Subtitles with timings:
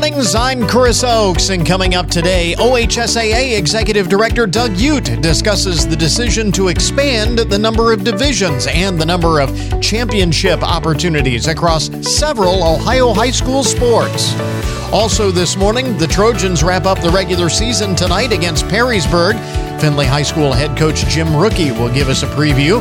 [0.00, 0.34] mornings.
[0.34, 6.50] I'm Chris Oakes, and coming up today, OHSAA Executive Director Doug Ute discusses the decision
[6.52, 9.50] to expand the number of divisions and the number of
[9.82, 14.34] championship opportunities across several Ohio high school sports.
[14.90, 19.34] Also, this morning, the Trojans wrap up the regular season tonight against Perrysburg.
[19.82, 22.80] Findlay High School head coach Jim Rucki will give us a preview.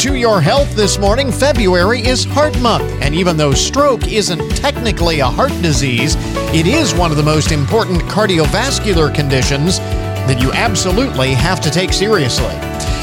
[0.00, 5.20] To your health this morning, February is Heart Month, and even though stroke isn't technically
[5.20, 6.16] a heart disease,
[6.54, 11.92] it is one of the most important cardiovascular conditions that you absolutely have to take
[11.92, 12.54] seriously.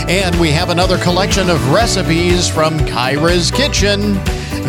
[0.10, 4.16] And we have another collection of recipes from Kyra's Kitchen.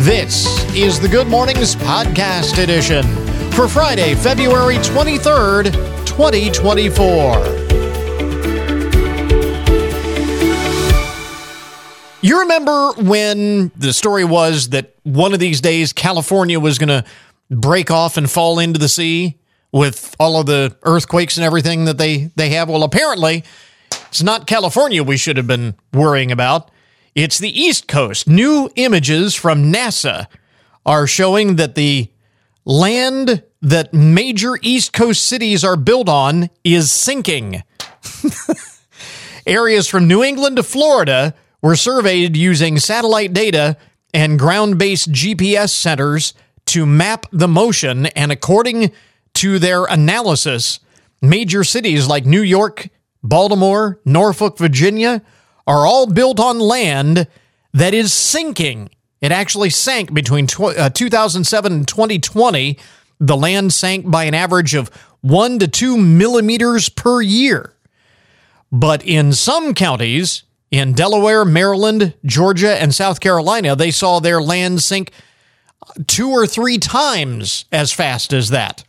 [0.03, 3.07] This is the Good Mornings Podcast Edition
[3.53, 5.73] for Friday, February 23rd,
[6.05, 7.78] 2024.
[12.21, 17.05] You remember when the story was that one of these days California was going to
[17.49, 19.37] break off and fall into the sea
[19.71, 22.67] with all of the earthquakes and everything that they, they have?
[22.67, 23.45] Well, apparently,
[24.09, 26.69] it's not California we should have been worrying about.
[27.15, 28.27] It's the East Coast.
[28.27, 30.27] New images from NASA
[30.85, 32.11] are showing that the
[32.65, 37.63] land that major East Coast cities are built on is sinking.
[39.47, 43.77] Areas from New England to Florida were surveyed using satellite data
[44.13, 46.33] and ground based GPS centers
[46.67, 48.07] to map the motion.
[48.07, 48.91] And according
[49.35, 50.79] to their analysis,
[51.21, 52.89] major cities like New York,
[53.23, 55.21] Baltimore, Norfolk, Virginia
[55.67, 57.27] are all built on land
[57.73, 58.89] that is sinking.
[59.21, 62.79] It actually sank between tw- uh, 2007 and 2020.
[63.19, 64.89] The land sank by an average of
[65.21, 67.73] one to two millimeters per year.
[68.71, 74.81] But in some counties, in Delaware, Maryland, Georgia, and South Carolina, they saw their land
[74.83, 75.11] sink
[76.07, 78.83] two or three times as fast as that.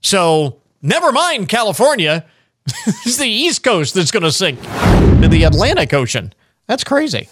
[0.00, 2.24] So, never mind California.
[2.86, 6.32] it's the East Coast that's going to sink to the Atlantic Ocean.
[6.66, 7.28] That's crazy.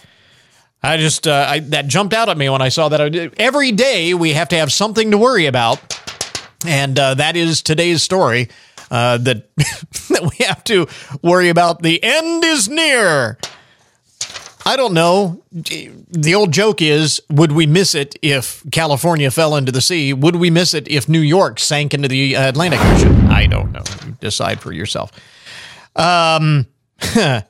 [0.83, 3.33] I just, uh, I, that jumped out at me when I saw that.
[3.39, 5.99] Every day we have to have something to worry about.
[6.67, 8.51] And uh, that is today's story
[8.91, 10.87] uh, that, that we have to
[11.23, 11.83] worry about.
[11.83, 13.39] The end is near.
[14.67, 15.43] I don't know.
[15.53, 20.15] The old joke is would we miss it if California fell into the sea?
[20.15, 23.27] Would we miss it if New York sank into the Atlantic Ocean?
[23.27, 23.83] I don't know.
[24.07, 25.13] You decide for yourself.
[25.95, 26.67] Um,
[27.01, 27.45] so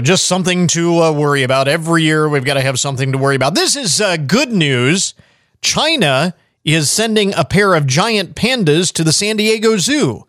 [0.00, 1.66] just something to uh, worry about.
[1.66, 3.56] Every year we've got to have something to worry about.
[3.56, 5.14] This is uh, good news.
[5.62, 6.34] China
[6.64, 10.26] is sending a pair of giant pandas to the San Diego Zoo.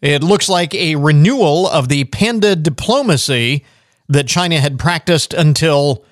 [0.00, 3.64] It looks like a renewal of the panda diplomacy
[4.12, 6.04] that China had practiced until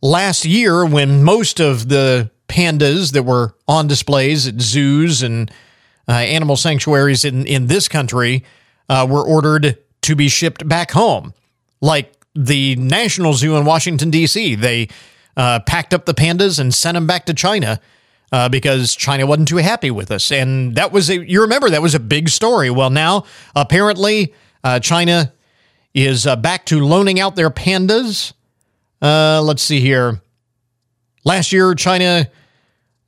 [0.00, 5.50] last year when most of the pandas that were on displays at zoos and
[6.08, 8.44] uh, animal sanctuaries in, in this country
[8.88, 11.34] uh, were ordered to be shipped back home.
[11.82, 14.88] Like the National Zoo in Washington, D.C., they
[15.36, 17.80] uh, packed up the pandas and sent them back to China.
[18.30, 20.30] Uh, because China wasn't too happy with us.
[20.30, 22.68] And that was a, you remember, that was a big story.
[22.68, 23.24] Well, now
[23.56, 25.32] apparently uh, China
[26.06, 28.32] is uh, back to loaning out their pandas.
[29.00, 30.20] Uh, let's see here.
[31.24, 32.30] Last year, China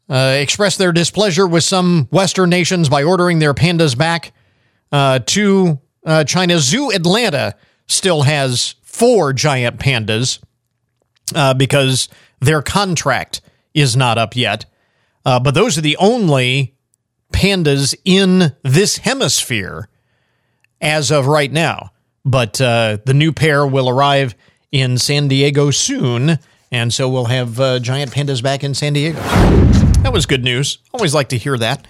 [0.09, 4.33] uh, expressed their displeasure with some Western nations by ordering their pandas back
[4.93, 6.59] uh, to uh, China.
[6.59, 7.55] Zoo Atlanta
[7.87, 10.41] still has four giant pandas
[11.35, 12.09] uh, because
[12.41, 13.41] their contract
[13.75, 14.67] is not up yet.
[15.25, 16.75] but those are the only
[17.33, 19.89] pandas in this hemisphere
[20.81, 21.93] as of right now.
[22.25, 24.35] But uh, the new pair will arrive
[24.73, 26.39] in San Diego soon,
[26.71, 29.19] and so we'll have uh, giant pandas back in San Diego.
[30.03, 30.79] That was good news.
[30.93, 31.87] Always like to hear that.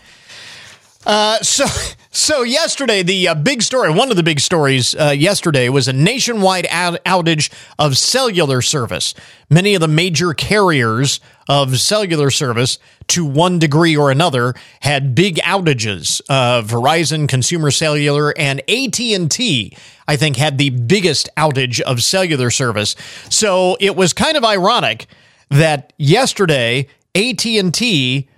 [1.06, 1.64] Uh, so,
[2.10, 5.92] so yesterday, the uh, big story, one of the big stories uh, yesterday was a
[5.92, 9.14] nationwide out- outage of cellular service.
[9.48, 12.78] Many of the major carriers of cellular service,
[13.08, 16.20] to one degree or another, had big outages.
[16.28, 19.76] Uh, Verizon, Consumer Cellular, and AT and T,
[20.06, 22.94] I think, had the biggest outage of cellular service.
[23.30, 25.08] So it was kind of ironic
[25.48, 26.86] that yesterday
[27.16, 28.28] AT and T.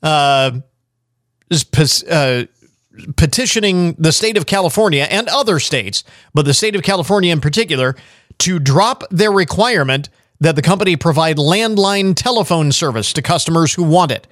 [0.00, 0.60] Uh,
[2.08, 2.44] uh,
[3.16, 7.96] petitioning the state of California and other states, but the state of California in particular,
[8.38, 10.08] to drop their requirement
[10.40, 14.26] that the company provide landline telephone service to customers who want it.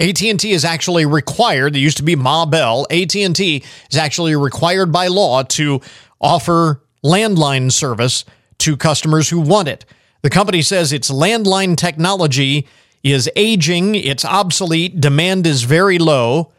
[0.00, 5.06] AT&T is actually required, it used to be Ma Bell, AT&T is actually required by
[5.06, 5.80] law to
[6.20, 8.24] offer landline service
[8.58, 9.84] to customers who want it.
[10.22, 12.66] The company says its landline technology
[13.02, 16.52] is aging, it's obsolete, demand is very low.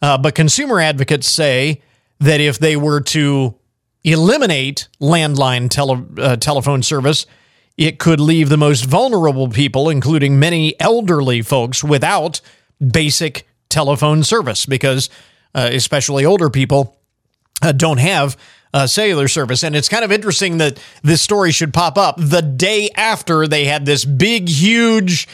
[0.00, 1.82] Uh, but consumer advocates say
[2.20, 3.54] that if they were to
[4.04, 7.26] eliminate landline tele, uh, telephone service,
[7.76, 12.40] it could leave the most vulnerable people, including many elderly folks, without
[12.80, 15.10] basic telephone service because,
[15.54, 16.96] uh, especially older people,
[17.62, 18.36] uh, don't have
[18.72, 19.62] uh, cellular service.
[19.62, 23.64] And it's kind of interesting that this story should pop up the day after they
[23.64, 25.28] had this big, huge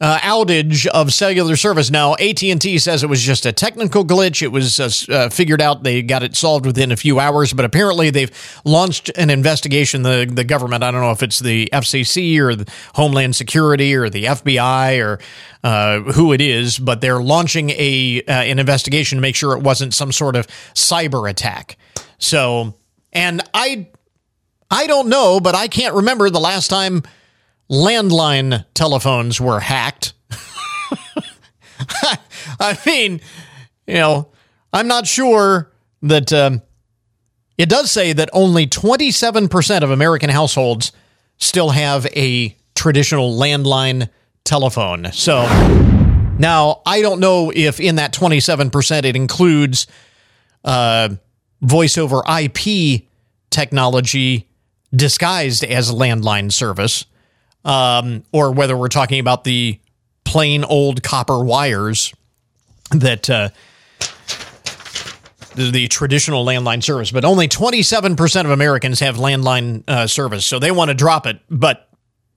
[0.00, 1.90] uh, outage of cellular service.
[1.90, 4.40] Now, AT&T says it was just a technical glitch.
[4.42, 5.82] It was uh, uh, figured out.
[5.82, 8.30] They got it solved within a few hours, but apparently they've
[8.64, 10.02] launched an investigation.
[10.02, 12.64] The the government, I don't know if it's the FCC or
[12.94, 15.20] Homeland Security or the FBI or
[15.62, 19.62] uh, who it is, but they're launching a uh, an investigation to make sure it
[19.62, 21.76] wasn't some sort of cyber attack.
[22.16, 22.74] So,
[23.12, 23.88] and I
[24.70, 27.02] I don't know, but I can't remember the last time
[27.70, 30.12] landline telephones were hacked.
[32.60, 33.20] I mean,
[33.86, 34.28] you know,
[34.72, 35.70] I'm not sure
[36.02, 36.62] that um,
[37.56, 40.92] it does say that only 27% of American households
[41.36, 44.08] still have a traditional landline
[44.44, 45.12] telephone.
[45.12, 45.42] So
[46.38, 49.86] now I don't know if in that 27% it includes
[50.64, 51.10] uh,
[51.62, 53.02] voice over IP
[53.50, 54.48] technology
[54.94, 57.04] disguised as landline service
[57.64, 59.78] um, or whether we're talking about the
[60.24, 62.12] plain old copper wires
[62.90, 63.50] that uh,
[65.54, 67.10] the, traditional landline service.
[67.10, 71.40] But only 27% of Americans have landline uh, service, so they want to drop it.
[71.50, 71.88] But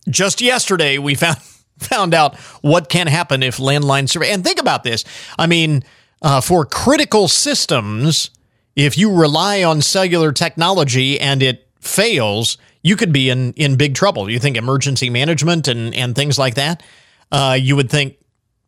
[0.10, 1.38] just yesterday, we found
[1.80, 4.30] found out what can happen if landline service.
[4.30, 5.04] And think about this.
[5.38, 5.84] I mean,
[6.22, 8.30] uh, for critical systems,
[8.76, 13.96] if you rely on cellular technology and it fails, you could be in in big
[13.96, 14.30] trouble.
[14.30, 16.84] You think emergency management and and things like that.
[17.32, 18.18] Uh, you would think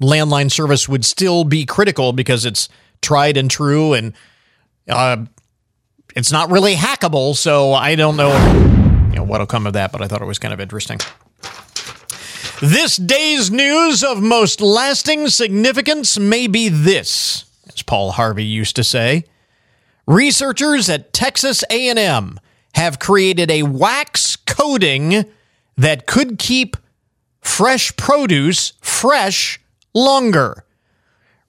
[0.01, 2.67] landline service would still be critical because it's
[3.01, 4.13] tried and true and
[4.89, 5.17] uh,
[6.15, 7.35] it's not really hackable.
[7.35, 8.31] So I don't know,
[9.09, 10.99] you know what'll come of that, but I thought it was kind of interesting.
[12.61, 18.83] This day's news of most lasting significance may be this, as Paul Harvey used to
[18.83, 19.25] say.
[20.07, 22.39] Researchers at Texas A&M
[22.75, 25.25] have created a wax coating
[25.77, 26.75] that could keep
[27.41, 29.61] fresh produce fresh
[29.93, 30.65] longer.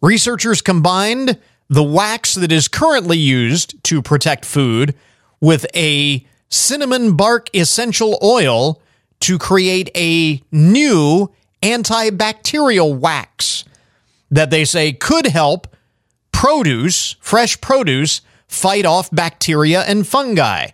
[0.01, 1.39] Researchers combined
[1.69, 4.95] the wax that is currently used to protect food
[5.41, 8.81] with a cinnamon bark essential oil
[9.19, 11.29] to create a new
[11.61, 13.65] antibacterial wax
[14.31, 15.67] that they say could help
[16.31, 20.69] produce, fresh produce, fight off bacteria and fungi.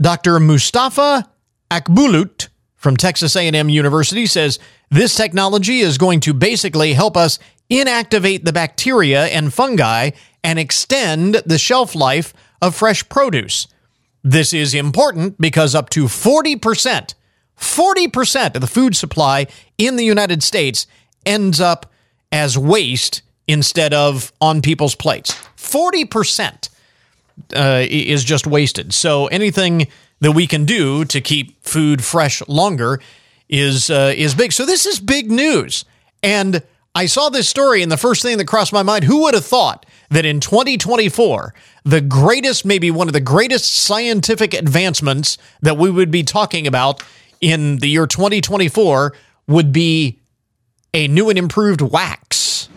[0.00, 0.40] Dr.
[0.40, 1.28] Mustafa
[1.70, 4.58] Akbulut from Texas A&M University says
[4.90, 7.38] this technology is going to basically help us
[7.70, 10.10] inactivate the bacteria and fungi
[10.42, 12.32] and extend the shelf life
[12.62, 13.68] of fresh produce.
[14.24, 17.14] This is important because up to 40%,
[17.58, 19.46] 40% of the food supply
[19.76, 20.86] in the United States
[21.26, 21.92] ends up
[22.32, 25.32] as waste instead of on people's plates.
[25.56, 26.70] 40%
[27.54, 28.92] uh, is just wasted.
[28.92, 29.88] So anything
[30.20, 33.00] that we can do to keep food fresh longer
[33.48, 34.52] is uh, is big.
[34.52, 35.84] So this is big news.
[36.22, 36.62] And
[36.94, 39.44] I saw this story, and the first thing that crossed my mind: who would have
[39.44, 45.90] thought that in 2024, the greatest, maybe one of the greatest scientific advancements that we
[45.90, 47.02] would be talking about
[47.40, 49.14] in the year 2024
[49.46, 50.18] would be
[50.92, 52.68] a new and improved wax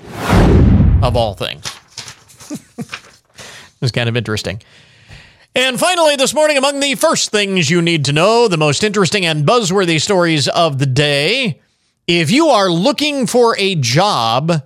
[1.02, 1.66] of all things.
[3.84, 4.62] It's kind of interesting.
[5.56, 9.26] And finally, this morning, among the first things you need to know, the most interesting
[9.26, 11.62] and buzzworthy stories of the day.
[12.08, 14.64] If you are looking for a job,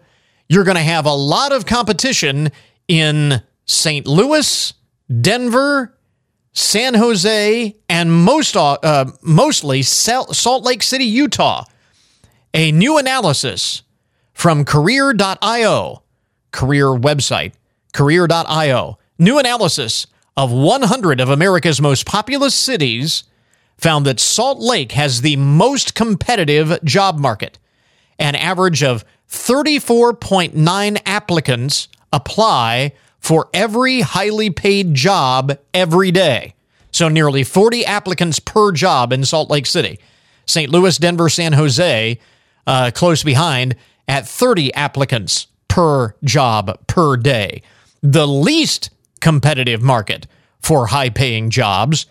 [0.47, 2.51] you're going to have a lot of competition
[2.87, 4.07] in St.
[4.07, 4.73] Louis,
[5.21, 5.97] Denver,
[6.53, 11.65] San Jose, and most uh, mostly Salt Lake City, Utah.
[12.53, 13.83] A new analysis
[14.33, 16.03] from career.io,
[16.51, 17.53] career website,
[17.91, 20.05] career.io New analysis
[20.35, 23.23] of 100 of America's most populous cities
[23.77, 27.57] found that Salt Lake has the most competitive job market.
[28.19, 36.53] An average of 34.9 applicants apply for every highly paid job every day.
[36.91, 39.99] So nearly 40 applicants per job in Salt Lake City.
[40.45, 40.71] St.
[40.71, 42.19] Louis, Denver, San Jose,
[42.65, 43.75] uh, close behind
[44.07, 47.61] at 30 applicants per job per day.
[48.01, 50.27] The least competitive market
[50.59, 52.05] for high paying jobs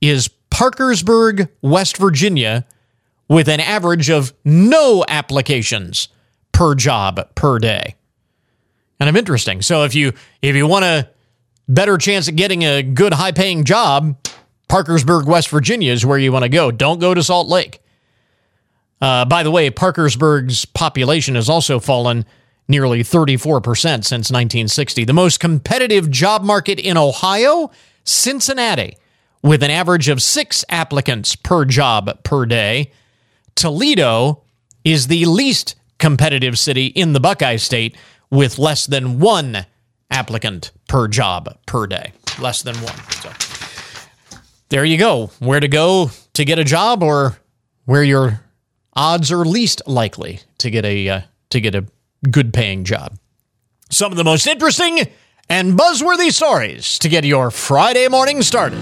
[0.00, 2.66] is Parkersburg, West Virginia,
[3.28, 6.08] with an average of no applications
[6.52, 7.94] per job per day.
[8.98, 9.60] Kind of interesting.
[9.62, 11.10] So if you if you want a
[11.68, 14.16] better chance at getting a good high paying job,
[14.68, 16.70] Parkersburg, West Virginia is where you want to go.
[16.70, 17.80] Don't go to Salt Lake.
[19.00, 22.24] Uh, by the way, Parkersburg's population has also fallen
[22.68, 25.04] nearly 34% since 1960.
[25.04, 27.70] The most competitive job market in Ohio,
[28.04, 28.96] Cincinnati,
[29.42, 32.90] with an average of six applicants per job per day.
[33.54, 34.42] Toledo
[34.84, 37.96] is the least competitive city in the Buckeye State
[38.30, 39.66] with less than one
[40.10, 42.12] applicant per job per day.
[42.40, 42.96] Less than one.
[43.10, 43.30] So
[44.68, 45.30] there you go.
[45.38, 47.36] Where to go to get a job or
[47.84, 48.40] where your
[48.94, 51.20] odds are least likely to get a uh,
[51.50, 51.86] to get a
[52.30, 53.18] good paying job.
[53.90, 55.00] Some of the most interesting
[55.48, 58.78] and buzzworthy stories to get your Friday morning started.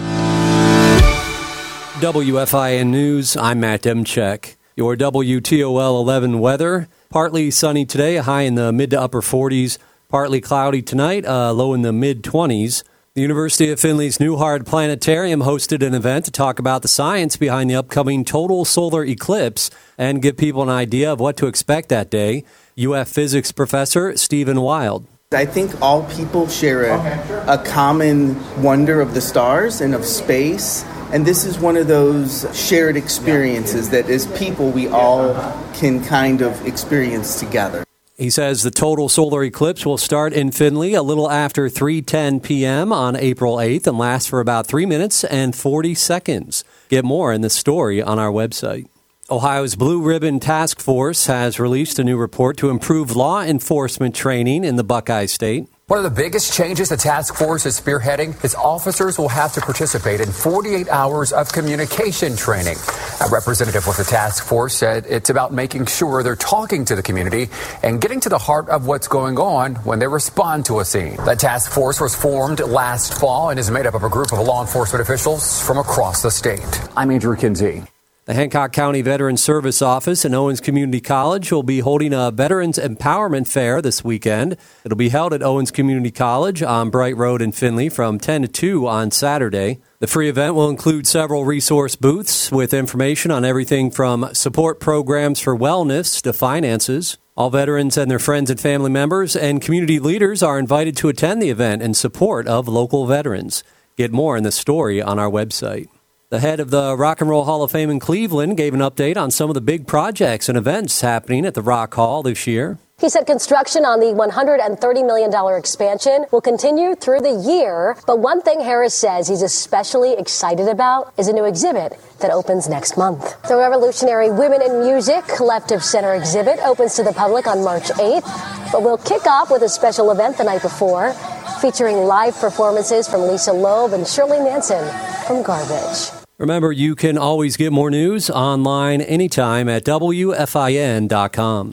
[2.00, 4.56] WFIN News, I'm Matt Demchek.
[4.76, 10.40] Your WTOL 11 weather, partly sunny today, high in the mid to upper 40s, partly
[10.40, 12.82] cloudy tonight, uh, low in the mid 20s.
[13.14, 17.70] The University of Findlay's Newhart Planetarium hosted an event to talk about the science behind
[17.70, 22.10] the upcoming total solar eclipse and give people an idea of what to expect that
[22.10, 22.42] day.
[22.78, 25.06] UF physics professor Stephen Wild.
[25.32, 30.84] I think all people share a, a common wonder of the stars and of space.
[31.12, 35.34] And this is one of those shared experiences that as people we all
[35.74, 37.84] can kind of experience together.
[38.16, 42.92] He says the total solar eclipse will start in Findlay a little after 3:10 p.m.
[42.92, 46.64] on April 8th and last for about 3 minutes and 40 seconds.
[46.88, 48.86] Get more in the story on our website.
[49.30, 54.64] Ohio's Blue Ribbon Task Force has released a new report to improve law enforcement training
[54.64, 55.66] in the Buckeye State.
[55.86, 59.62] One of the biggest changes the task force is spearheading is officers will have to
[59.62, 62.76] participate in 48 hours of communication training.
[63.22, 67.02] A representative with the task force said it's about making sure they're talking to the
[67.02, 67.48] community
[67.82, 71.16] and getting to the heart of what's going on when they respond to a scene.
[71.24, 74.40] The task force was formed last fall and is made up of a group of
[74.40, 76.80] law enforcement officials from across the state.
[76.94, 77.84] I'm Andrew Kinsey.
[78.26, 82.78] The Hancock County Veterans Service Office and Owens Community College will be holding a Veterans
[82.78, 84.56] Empowerment Fair this weekend.
[84.82, 88.48] It'll be held at Owens Community College on Bright Road in Findlay from 10 to
[88.48, 89.78] 2 on Saturday.
[89.98, 95.38] The free event will include several resource booths with information on everything from support programs
[95.38, 97.18] for wellness to finances.
[97.36, 101.42] All veterans and their friends and family members and community leaders are invited to attend
[101.42, 103.62] the event in support of local veterans.
[103.98, 105.88] Get more in the story on our website.
[106.34, 109.16] The head of the Rock and Roll Hall of Fame in Cleveland gave an update
[109.16, 112.76] on some of the big projects and events happening at the Rock Hall this year.
[112.98, 117.96] He said construction on the $130 million expansion will continue through the year.
[118.04, 122.68] But one thing Harris says he's especially excited about is a new exhibit that opens
[122.68, 123.40] next month.
[123.46, 127.90] The Revolutionary Women in Music Left of Center exhibit opens to the public on March
[127.90, 131.12] 8th, but will kick off with a special event the night before
[131.60, 134.84] featuring live performances from Lisa Loeb and Shirley Manson
[135.28, 136.23] from Garbage.
[136.36, 141.72] Remember, you can always get more news online anytime at WFIN.com.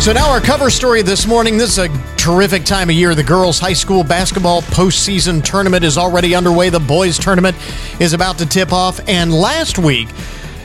[0.00, 1.58] So now our cover story this morning.
[1.58, 3.14] This is a terrific time of year.
[3.14, 6.70] The girls' high school basketball postseason tournament is already underway.
[6.70, 7.58] The boys' tournament
[8.00, 9.06] is about to tip off.
[9.06, 10.08] And last week,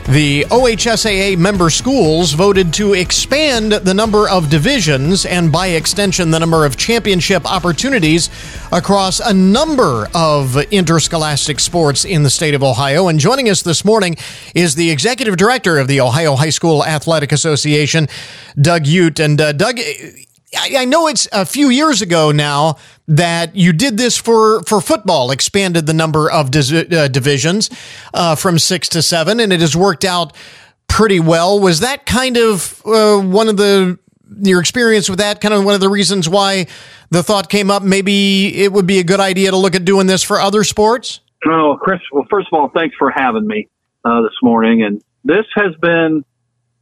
[0.08, 6.38] the OHSAA member schools voted to expand the number of divisions and, by extension, the
[6.38, 8.30] number of championship opportunities
[8.72, 13.08] across a number of interscholastic sports in the state of Ohio.
[13.08, 14.16] And joining us this morning
[14.54, 18.08] is the executive director of the Ohio High School Athletic Association,
[18.60, 19.20] Doug Ute.
[19.20, 19.78] And uh, Doug,
[20.56, 22.76] I know it's a few years ago now
[23.06, 27.70] that you did this for, for football, expanded the number of uh, divisions
[28.12, 30.34] uh, from six to seven, and it has worked out
[30.88, 31.60] pretty well.
[31.60, 33.98] Was that kind of uh, one of the
[34.42, 36.66] your experience with that kind of one of the reasons why
[37.10, 37.82] the thought came up?
[37.82, 41.20] Maybe it would be a good idea to look at doing this for other sports.
[41.44, 42.00] No, Chris.
[42.12, 43.68] Well, first of all, thanks for having me
[44.04, 44.82] uh, this morning.
[44.82, 46.24] And this has been,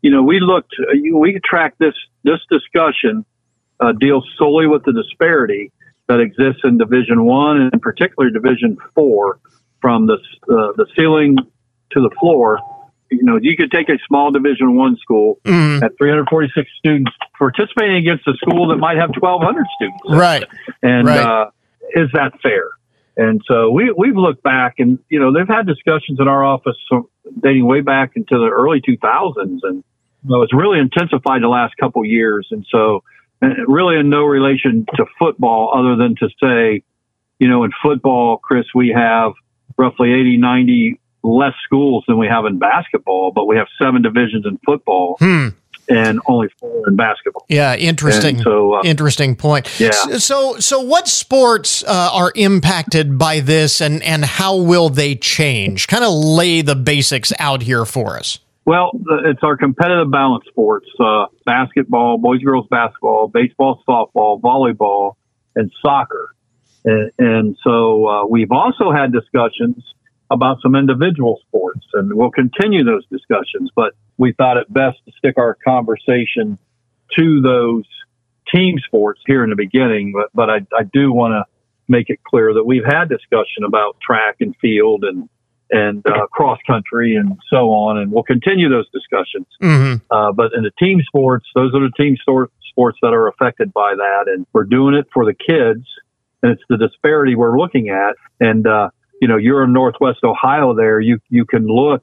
[0.03, 0.75] you know, we looked,
[1.15, 1.95] we tracked this
[2.25, 3.25] this discussion
[3.81, 5.73] uh, deals solely with the disparity
[6.09, 9.39] that exists in Division One and in particular Division Four,
[9.81, 11.37] from the uh, the ceiling
[11.93, 12.59] to the floor.
[13.11, 15.83] You know, you could take a small Division One school mm-hmm.
[15.83, 20.03] at 346 students participating against a school that might have 1,200 students.
[20.11, 20.45] Right.
[20.83, 21.19] And right.
[21.19, 21.51] Uh,
[21.95, 22.71] is that fair?
[23.17, 26.77] And so we we've looked back, and you know, they've had discussions in our office
[27.43, 29.83] dating way back into the early 2000s, and
[30.23, 32.47] you know, it's really intensified the last couple years.
[32.53, 33.03] And so
[33.41, 36.83] really in no relation to football other than to say,
[37.39, 39.33] you know, in football, Chris, we have
[39.77, 44.45] roughly 80, 90 less schools than we have in basketball, but we have seven divisions
[44.47, 45.17] in football.
[45.19, 45.49] Hmm.
[45.91, 47.47] And only four in basketball.
[47.49, 48.37] Yeah, interesting.
[48.37, 49.81] And so, uh, interesting point.
[49.81, 49.93] Yeah.
[50.19, 55.87] So, so what sports uh, are impacted by this, and and how will they change?
[55.87, 58.39] Kind of lay the basics out here for us.
[58.69, 58.91] Well,
[59.25, 65.15] it's our competitive balance sports: uh, basketball, boys, girls basketball, baseball, softball, volleyball,
[65.57, 66.35] and soccer.
[66.85, 69.83] And, and so uh, we've also had discussions
[70.31, 73.71] about some individual sports, and we'll continue those discussions.
[73.75, 76.59] But we thought it best to stick our conversation
[77.17, 77.85] to those
[78.55, 80.13] team sports here in the beginning.
[80.13, 81.51] But but I, I do want to
[81.89, 85.31] make it clear that we've had discussion about track and field and
[85.71, 89.47] and uh, cross country and so on, and we'll continue those discussions.
[89.61, 93.29] hmm Uh, but in the team sports, those are the team stor- sports that are
[93.29, 95.85] affected by that, and we're doing it for the kids,
[96.43, 98.15] and it's the disparity we're looking at.
[98.41, 100.75] And uh, you know, you're in Northwest Ohio.
[100.75, 102.03] There, you you can look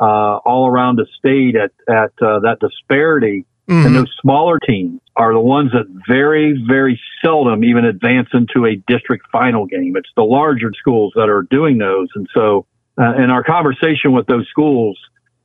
[0.00, 3.46] uh, all around the state at at uh, that disparity,
[3.86, 8.76] and those smaller teams are the ones that very very seldom even advance into a
[8.86, 9.96] district final game.
[9.96, 12.66] It's the larger schools that are doing those, and so
[12.98, 14.98] uh, in our conversation with those schools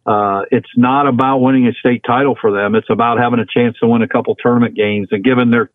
[0.05, 2.75] uh, it's not about winning a state title for them.
[2.75, 5.69] It's about having a chance to win a couple tournament games and giving their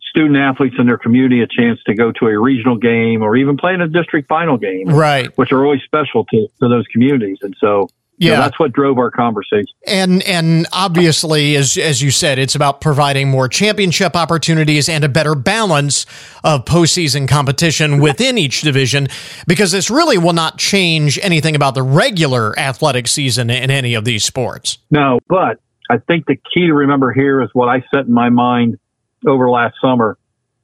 [0.00, 3.56] student athletes in their community a chance to go to a regional game or even
[3.56, 5.36] play in a district final game, Right.
[5.36, 7.38] which are always special to, to those communities.
[7.42, 8.36] And so, Yeah.
[8.36, 9.74] that's what drove our conversation.
[9.86, 15.08] And and obviously, as as you said, it's about providing more championship opportunities and a
[15.08, 16.06] better balance
[16.44, 19.08] of postseason competition within each division,
[19.46, 24.04] because this really will not change anything about the regular athletic season in any of
[24.04, 24.78] these sports.
[24.90, 28.30] No, but I think the key to remember here is what I set in my
[28.30, 28.78] mind
[29.26, 30.16] over last summer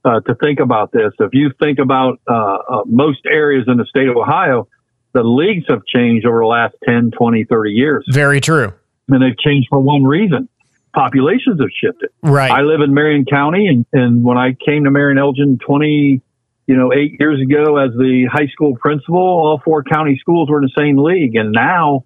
[0.04, 1.12] uh, to think about this.
[1.18, 4.68] If you think about uh, uh, most areas in the state of Ohio,
[5.12, 8.04] the leagues have changed over the last 10, 20, 30 years.
[8.08, 8.72] Very true.
[9.08, 10.48] And they've changed for one reason.
[10.94, 12.10] Populations have shifted.
[12.22, 12.50] Right.
[12.50, 16.20] I live in Marion County, and, and when I came to Marion Elgin 20,
[16.66, 20.58] you know, eight years ago as the high school principal, all four county schools were
[20.58, 21.36] in the same league.
[21.36, 22.04] And now,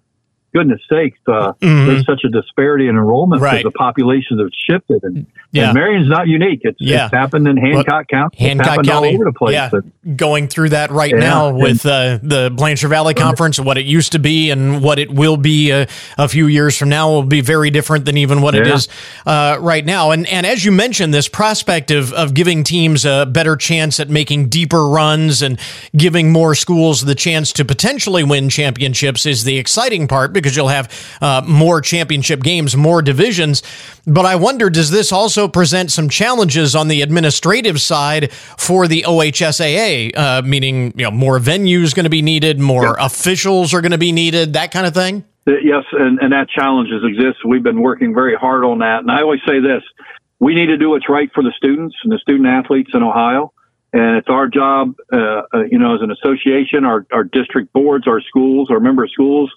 [0.55, 1.85] goodness sakes, uh, Mhm.
[1.87, 3.63] there's such a disparity in enrollment because Right.
[3.63, 5.01] the populations have shifted.
[5.03, 5.65] And, Yeah.
[5.65, 6.61] and Marion's not unique.
[6.63, 7.05] It's, Yeah.
[7.05, 8.35] it's happened in Hancock County.
[8.37, 9.53] It's Hancock County, all over the place.
[9.53, 9.83] yeah, But-
[10.17, 14.11] going through that right Yeah, now with uh, the Blanchard Valley Conference, what it used
[14.13, 15.85] to be and what it will be uh,
[16.17, 18.87] a few years from now will be very different than even what it is
[19.25, 20.11] uh, right now.
[20.11, 24.09] And and as you mentioned, this prospect of of giving teams a better chance at
[24.09, 25.57] making deeper runs and
[25.97, 30.67] giving more schools the chance to potentially win championships is the exciting part because you'll
[30.67, 33.63] have uh, more championship games, more divisions.
[34.05, 39.05] But I wonder, does this also present some challenges on the administrative side for the
[39.07, 40.11] OHSAA?
[40.13, 43.97] Uh, meaning, you know, more venues going to be needed, more officials are going to
[43.97, 45.23] be needed, that kind of thing.
[45.47, 47.45] Uh, Yes, and, and that challenges exist.
[47.45, 48.99] We've been working very hard on that.
[48.99, 49.83] And I always say this
[50.39, 53.53] we need to do what's right for the students and the student athletes in Ohio.
[53.95, 58.09] And it's our job, uh, uh, you know, as an association, our, our district boards,
[58.09, 59.49] our schools, our member schools,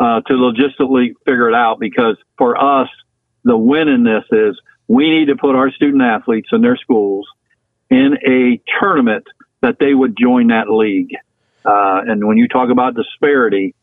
[0.00, 1.78] uh, to logistically figure it out.
[1.78, 2.88] Because for us,
[3.44, 7.28] the win in this is we need to put our student athletes in their schools
[7.88, 9.28] in a tournament
[9.60, 11.12] that they would join that league.
[11.64, 13.76] Uh, and when you talk about disparity,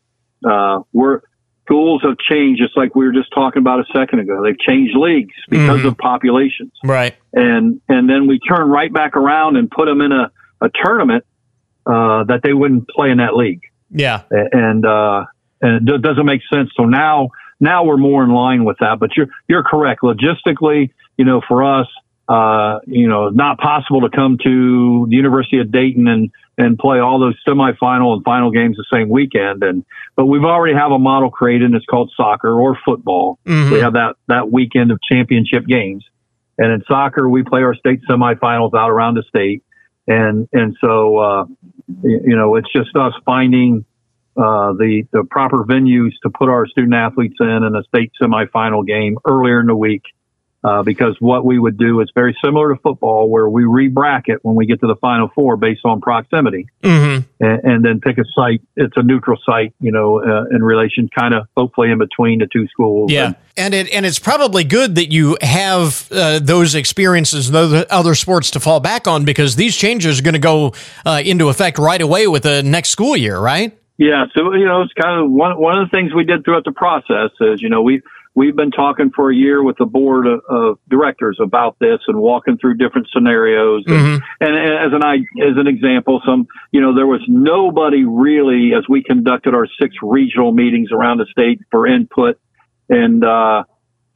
[0.44, 1.22] uh, we're
[1.64, 4.42] schools have changed just like we were just talking about a second ago.
[4.42, 5.86] They've changed leagues because Mhm.
[5.88, 6.72] of populations.
[6.84, 7.14] Right.
[7.32, 11.24] And and then we turn right back around and put them in a, a tournament
[11.86, 13.60] uh, that they wouldn't play in that league.
[13.90, 14.22] Yeah.
[14.30, 15.24] And uh,
[15.60, 16.70] and it do- doesn't make sense.
[16.76, 17.28] So now
[17.60, 18.98] now we're more in line with that.
[18.98, 20.02] But you're you're correct.
[20.02, 21.86] Logistically, you know, for us,
[22.32, 26.98] uh, you know, not possible to come to the University of Dayton and and play
[26.98, 29.62] all those semifinal and final games the same weekend.
[29.62, 29.84] And
[30.16, 31.66] but we've already have a model created.
[31.66, 33.38] and It's called soccer or football.
[33.46, 33.72] Mhm.
[33.72, 36.04] We have that that weekend of championship games.
[36.58, 39.62] And in soccer, we play our state semifinals out around the state.
[40.08, 41.44] And and so uh,
[42.02, 43.84] you know, it's just us finding
[44.38, 48.86] uh, the the proper venues to put our student athletes in in a state semifinal
[48.86, 50.02] game earlier in the week.
[50.64, 54.54] Uh, because what we would do is very similar to football, where we re-bracket when
[54.54, 58.22] we get to the final four based on proximity, hmm and, and then pick a
[58.32, 58.62] site.
[58.76, 62.46] It's a neutral site, you know, uh, in relation, kind of hopefully in between the
[62.46, 63.10] two schools.
[63.10, 67.84] Yeah, And- and it and it's probably good that you have uh, those experiences, those
[67.90, 71.48] other sports to fall back on, because these changes are going to go uh, into
[71.48, 73.76] effect right away with the next school year, right?
[73.98, 76.64] Yeah, so you know, it's kind of one one of the things we did throughout
[76.64, 78.00] the process is, you know, we
[78.34, 82.18] we've been talking for a year with the board of, of directors about this and
[82.18, 83.84] walking through different scenarios.
[83.84, 84.24] Mm-hmm.
[84.40, 88.84] And, and as an as an example, some you know there was nobody really as
[88.88, 92.38] we conducted our six regional meetings around the state for input,
[92.88, 93.64] and uh,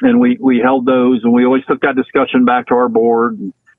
[0.01, 3.39] and we we held those, and we always took that discussion back to our board,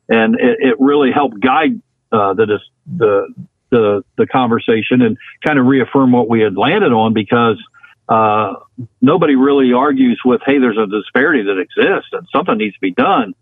[0.10, 3.34] and it, it really helped guide uh, the the
[3.70, 7.62] the the conversation and kind of reaffirm what we had landed on because
[8.10, 8.54] uh,
[9.02, 12.92] nobody really argues with, hey, there's a disparity that exists and something needs to be
[12.92, 13.34] done.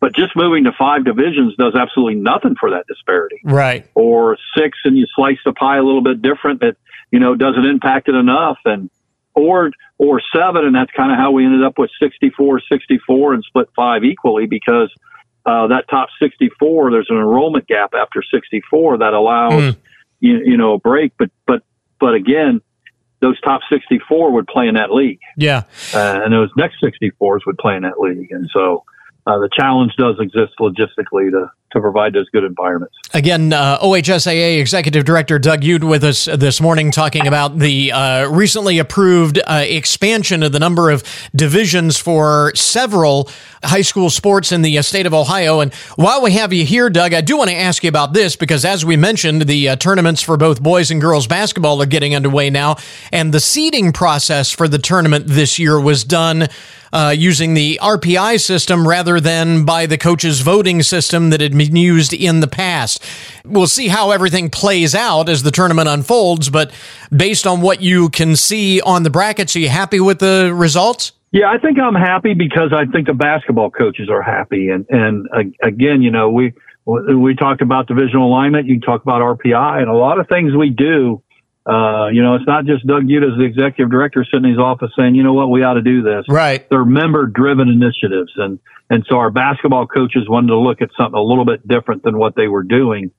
[0.00, 3.40] But just moving to five divisions does absolutely nothing for that disparity.
[3.44, 3.88] Right.
[3.94, 6.76] Or six and you slice the pie a little bit different that,
[7.10, 8.58] you know, doesn't impact it enough.
[8.64, 8.90] And,
[9.34, 10.64] or, or seven.
[10.64, 14.46] And that's kind of how we ended up with 64, 64 and split five equally
[14.46, 14.90] because,
[15.44, 19.76] uh, that top 64, there's an enrollment gap after 64 that allows, Mm.
[20.20, 21.12] you, you know, a break.
[21.18, 21.62] But, but,
[22.00, 22.60] but again,
[23.26, 25.62] those top 64 would play in that league, Yeah.
[25.94, 28.30] uh, and those next 64s would play in that league.
[28.30, 28.84] And so
[29.26, 32.94] uh, the challenge does exist logistically to, to provide those good environments.
[33.12, 38.28] Again, uh, OHSAA Executive Director Doug Ute with us this morning talking about the uh,
[38.28, 41.02] recently approved uh, expansion of the number of
[41.34, 43.28] divisions for several
[43.64, 45.60] high school sports in the uh, state of Ohio.
[45.60, 48.36] And while we have you here, Doug, I do want to ask you about this
[48.36, 52.14] because, as we mentioned, the uh, tournaments for both boys and girls basketball are getting
[52.14, 52.76] underway now.
[53.12, 56.48] And the seeding process for the tournament this year was done
[56.92, 61.76] uh, using the RPI system rather than by the coaches' voting system that had been
[61.76, 63.02] used in the past.
[63.44, 66.72] We'll see how everything plays out as the tournament unfolds, but
[67.14, 71.12] based on what you can see on the brackets, are you happy with the results?
[71.32, 74.70] Yeah, I think I'm happy because I think the basketball coaches are happy.
[74.70, 76.54] And, and again, you know, we,
[76.86, 78.66] we talked about divisional alignment.
[78.68, 81.22] You talk about RPI and a lot of things we do.
[81.66, 84.60] Uh, you know, it's not just Doug Ute as the executive director sitting in his
[84.60, 86.24] office saying, you know what, we ought to do this.
[86.28, 86.68] Right.
[86.70, 88.32] They're member driven initiatives.
[88.36, 92.04] And, and so our basketball coaches wanted to look at something a little bit different
[92.04, 93.10] than what they were doing.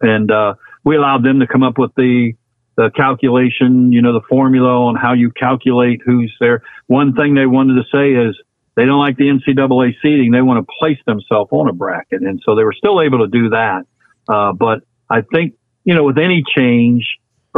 [0.00, 2.34] And, uh, we allowed them to come up with the,
[2.76, 6.62] the calculation, you know, the formula on how you calculate who's there.
[6.86, 8.36] One thing they wanted to say is
[8.76, 10.30] they don't like the NCAA seeding.
[10.30, 12.22] They want to place themselves on a bracket.
[12.22, 13.86] And so they were still able to do that.
[14.28, 17.04] Uh, but I think, you know, with any change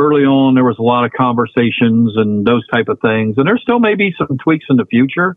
[0.00, 3.36] early on, there was a lot of conversations and those type of things.
[3.36, 5.36] And there still may be some tweaks in the future.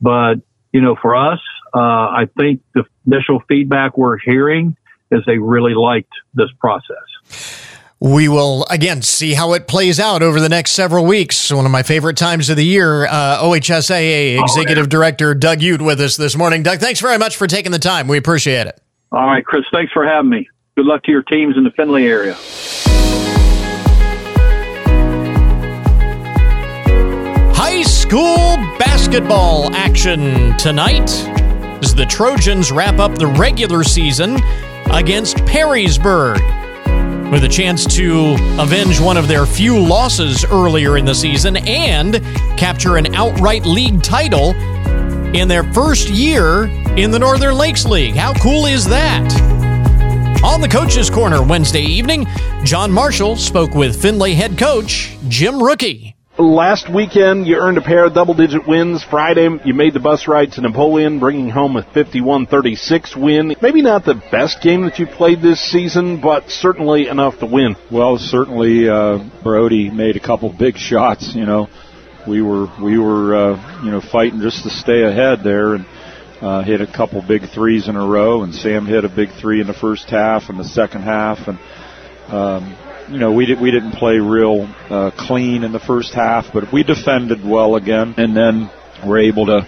[0.00, 0.36] But,
[0.72, 1.40] you know, for us,
[1.72, 4.76] uh, I think the initial feedback we're hearing
[5.10, 6.96] is they really liked this process.
[8.00, 11.50] We will again see how it plays out over the next several weeks.
[11.50, 13.06] One of my favorite times of the year.
[13.06, 16.62] Uh, OHSAA Executive Director Doug Ute with us this morning.
[16.62, 18.08] Doug, thanks very much for taking the time.
[18.08, 18.78] We appreciate it.
[19.10, 20.48] All right, Chris, thanks for having me.
[20.76, 22.36] Good luck to your teams in the Findlay area.
[28.14, 31.10] School basketball action tonight
[31.82, 34.36] as the Trojans wrap up the regular season
[34.92, 36.38] against Perrysburg
[37.32, 42.22] with a chance to avenge one of their few losses earlier in the season and
[42.56, 44.50] capture an outright league title
[45.34, 48.14] in their first year in the Northern Lakes League.
[48.14, 49.28] How cool is that?
[50.44, 52.28] On the Coach's Corner Wednesday evening,
[52.62, 56.13] John Marshall spoke with Findlay head coach Jim Rucki.
[56.36, 59.04] Last weekend, you earned a pair of double digit wins.
[59.04, 63.54] Friday, you made the bus ride to Napoleon, bringing home a 51 36 win.
[63.62, 67.76] Maybe not the best game that you played this season, but certainly enough to win.
[67.88, 71.36] Well, certainly, uh, Brody made a couple big shots.
[71.36, 71.68] You know,
[72.26, 75.86] we were we were uh, you know fighting just to stay ahead there, and
[76.40, 78.42] uh, hit a couple big threes in a row.
[78.42, 81.60] And Sam hit a big three in the first half and the second half, and
[82.26, 82.76] um,
[83.08, 86.72] you know we did we didn't play real uh, clean in the first half, but
[86.72, 88.70] we defended well again, and then
[89.06, 89.66] we're able to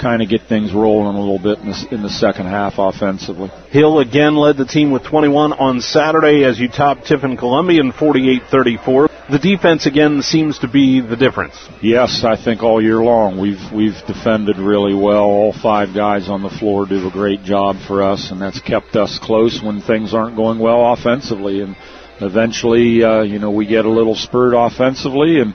[0.00, 3.50] kind of get things rolling a little bit in the, in the second half offensively.
[3.70, 9.08] Hill again led the team with 21 on Saturday as you topped Tiffin Columbian 48-34.
[9.30, 11.54] The defense again seems to be the difference.
[11.82, 15.22] Yes, I think all year long we've we've defended really well.
[15.22, 18.96] All five guys on the floor do a great job for us, and that's kept
[18.96, 21.60] us close when things aren't going well offensively.
[21.60, 21.76] And
[22.20, 25.54] eventually, uh, you know, we get a little spurt offensively, and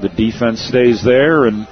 [0.00, 1.66] the defense stays there, and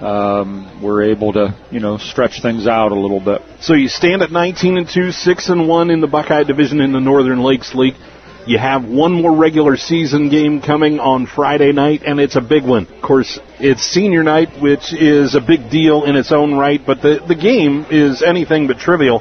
[0.00, 3.42] um, we're able to, you know, stretch things out a little bit.
[3.60, 6.92] So you stand at 19 and 2, 6 and 1 in the Buckeye division in
[6.92, 7.94] the Northern Lakes League.
[8.46, 12.64] You have one more regular season game coming on Friday night, and it's a big
[12.64, 12.86] one.
[12.86, 17.02] Of course, it's senior night, which is a big deal in its own right, but
[17.02, 19.20] the, the game is anything but trivial.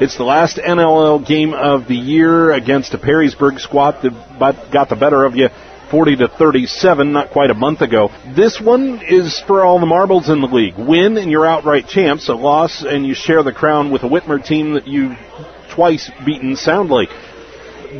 [0.00, 4.94] It's the last NLL game of the year against a Perrysburg squad that got the
[4.94, 5.48] better of you
[5.90, 8.08] 40 to 37, not quite a month ago.
[8.36, 10.78] This one is for all the marbles in the league.
[10.78, 12.28] Win and you're outright champs.
[12.28, 15.16] A loss and you share the crown with a Whitmer team that you
[15.74, 17.10] twice beaten Sound Lake.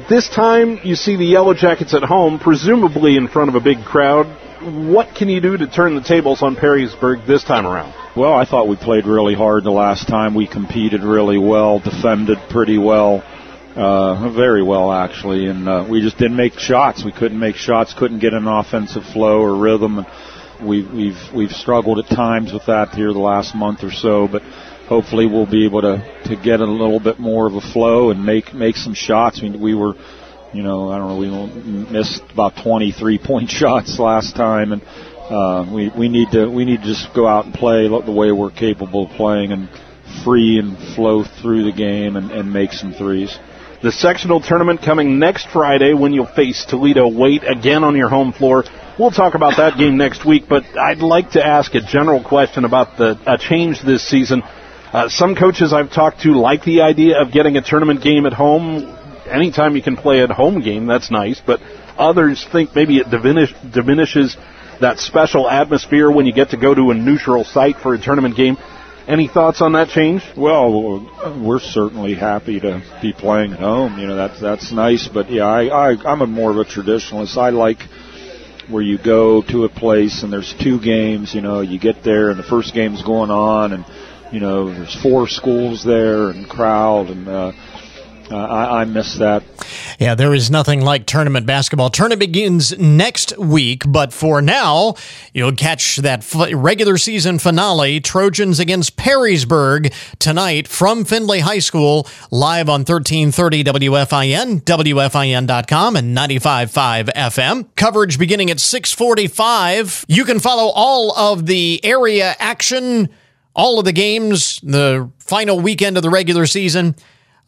[0.09, 3.85] This time you see the Yellow Jackets at home, presumably in front of a big
[3.85, 4.27] crowd.
[4.61, 7.95] What can you do to turn the tables on Perrysburg this time around?
[8.17, 10.35] Well, I thought we played really hard the last time.
[10.35, 13.23] We competed really well, defended pretty well,
[13.77, 17.05] uh, very well actually, and uh, we just didn't make shots.
[17.05, 19.99] We couldn't make shots, couldn't get an offensive flow or rhythm.
[19.99, 20.07] And
[20.69, 24.43] we, we've we've struggled at times with that here the last month or so, but
[24.89, 28.27] hopefully we'll be able to to get a little bit more of a flow and
[28.27, 29.39] make make some shots.
[29.39, 29.95] I mean, we were,
[30.53, 35.71] you know, I don't know, we missed about 23 point shots last time, and uh,
[35.73, 38.51] we we need to we need to just go out and play the way we're
[38.51, 39.69] capable of playing and
[40.25, 43.37] free and flow through the game and, and make some threes.
[43.83, 48.33] The sectional tournament coming next Friday when you'll face Toledo Waite again on your home
[48.33, 48.65] floor.
[48.99, 52.65] We'll talk about that game next week, but I'd like to ask a general question
[52.65, 54.43] about the a change this season.
[54.93, 58.33] Uh, some coaches I've talked to like the idea of getting a tournament game at
[58.33, 58.98] home.
[59.29, 61.61] Anytime you can play at home game, that's nice, but
[61.97, 64.37] others think maybe it diminish, diminishes
[64.81, 68.37] that special atmosphere when you get to go to a neutral site for a tournament
[68.37, 68.57] game.
[69.07, 70.23] Any thoughts on that change?
[70.37, 73.99] Well, we're certainly happy to be playing at home.
[73.99, 75.09] You know, that's that's nice.
[75.09, 77.39] But yeah, I, I I'm a more of a traditionalist.
[77.39, 77.79] I like
[78.69, 81.35] where you go to a place and there's two games.
[81.35, 83.87] You know, you get there and the first game's going on, and
[84.31, 87.29] you know there's four schools there and crowd and.
[87.29, 87.53] uh
[88.31, 89.43] uh, I, I miss that.
[89.99, 91.91] Yeah, there is nothing like tournament basketball.
[91.91, 94.95] Tournament begins next week, but for now,
[95.33, 102.07] you'll catch that f- regular season finale, Trojans against Perrysburg, tonight from Findlay High School,
[102.31, 107.67] live on 1330 WFIN, WFIN.com, and 95.5 FM.
[107.77, 110.05] Coverage beginning at 645.
[110.09, 113.09] You can follow all of the area action,
[113.55, 116.95] all of the games, the final weekend of the regular season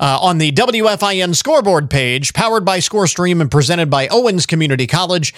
[0.00, 5.34] uh, on the WFIN scoreboard page, powered by ScoreStream and presented by Owens Community College.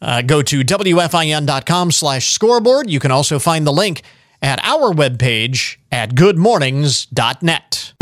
[0.00, 2.88] Uh, go to WFIN.com slash scoreboard.
[2.88, 4.02] You can also find the link
[4.40, 7.95] at our webpage at goodmornings.net.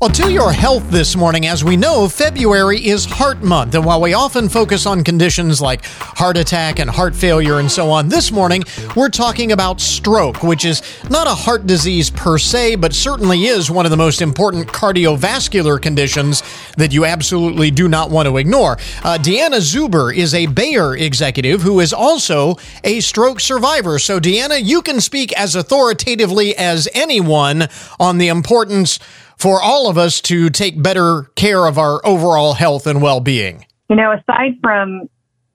[0.00, 3.74] Well, to your health this morning, as we know, February is Heart Month.
[3.74, 7.90] And while we often focus on conditions like heart attack and heart failure and so
[7.90, 8.64] on, this morning
[8.96, 13.70] we're talking about stroke, which is not a heart disease per se, but certainly is
[13.70, 16.42] one of the most important cardiovascular conditions
[16.78, 18.78] that you absolutely do not want to ignore.
[19.04, 23.98] Uh, Deanna Zuber is a Bayer executive who is also a stroke survivor.
[23.98, 28.98] So, Deanna, you can speak as authoritatively as anyone on the importance
[29.40, 33.64] for all of us to take better care of our overall health and well-being?
[33.88, 35.08] You know, aside from,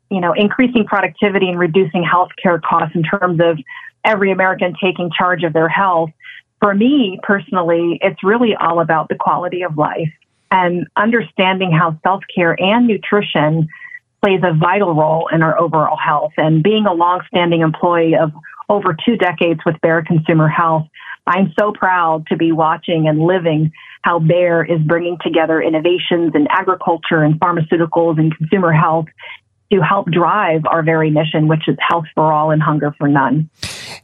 [0.10, 3.60] you know, increasing productivity and reducing healthcare costs in terms of
[4.04, 6.10] every American taking charge of their health,
[6.60, 10.12] for me personally, it's really all about the quality of life
[10.50, 13.68] and understanding how self-care and nutrition
[14.24, 16.34] plays a vital role in our overall health.
[16.38, 18.32] And being a long-standing employee of
[18.68, 20.88] over two decades with Bayer Consumer Health,
[21.28, 26.48] I'm so proud to be watching and living how Bayer is bringing together innovations in
[26.50, 29.08] agriculture and pharmaceuticals and consumer health
[29.72, 33.50] to help drive our very mission, which is health for all and hunger for none.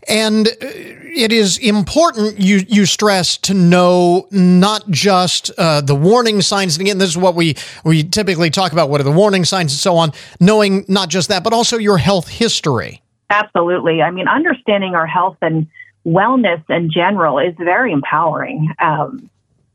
[0.08, 6.42] And uh, it is important, you, you stress, to know not just uh, the warning
[6.42, 6.76] signs.
[6.76, 7.56] And again, this is what we,
[7.86, 11.30] we typically talk about what are the warning signs and so on, knowing not just
[11.30, 13.04] that, but also your health history.
[13.30, 14.02] Absolutely.
[14.02, 15.68] I mean, understanding our health and
[16.06, 18.70] wellness in general is very empowering.
[18.80, 19.30] Um,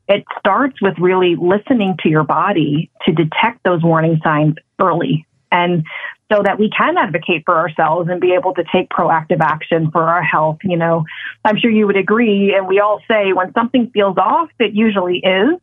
[0.08, 5.26] it starts with really listening to your body to detect those warning signs early.
[5.50, 5.84] And
[6.30, 10.02] so that we can advocate for ourselves and be able to take proactive action for
[10.02, 10.58] our health.
[10.64, 11.04] You know,
[11.44, 12.54] I'm sure you would agree.
[12.56, 15.60] And we all say when something feels off, it usually is.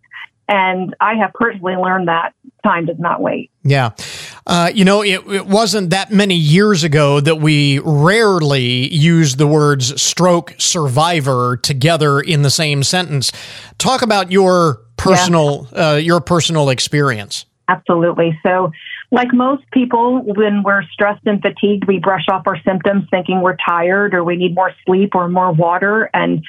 [0.47, 3.52] And I have personally learned that time does not wait.
[3.63, 3.91] Yeah.
[4.45, 9.47] Uh, you know, it, it, wasn't that many years ago that we rarely used the
[9.47, 13.32] words stroke survivor together in the same sentence.
[13.77, 15.91] Talk about your personal, yeah.
[15.91, 17.45] uh, your personal experience.
[17.69, 18.38] Absolutely.
[18.43, 18.71] So,
[19.12, 23.56] like most people, when we're stressed and fatigued, we brush off our symptoms thinking we're
[23.56, 26.10] tired or we need more sleep or more water.
[26.13, 26.43] And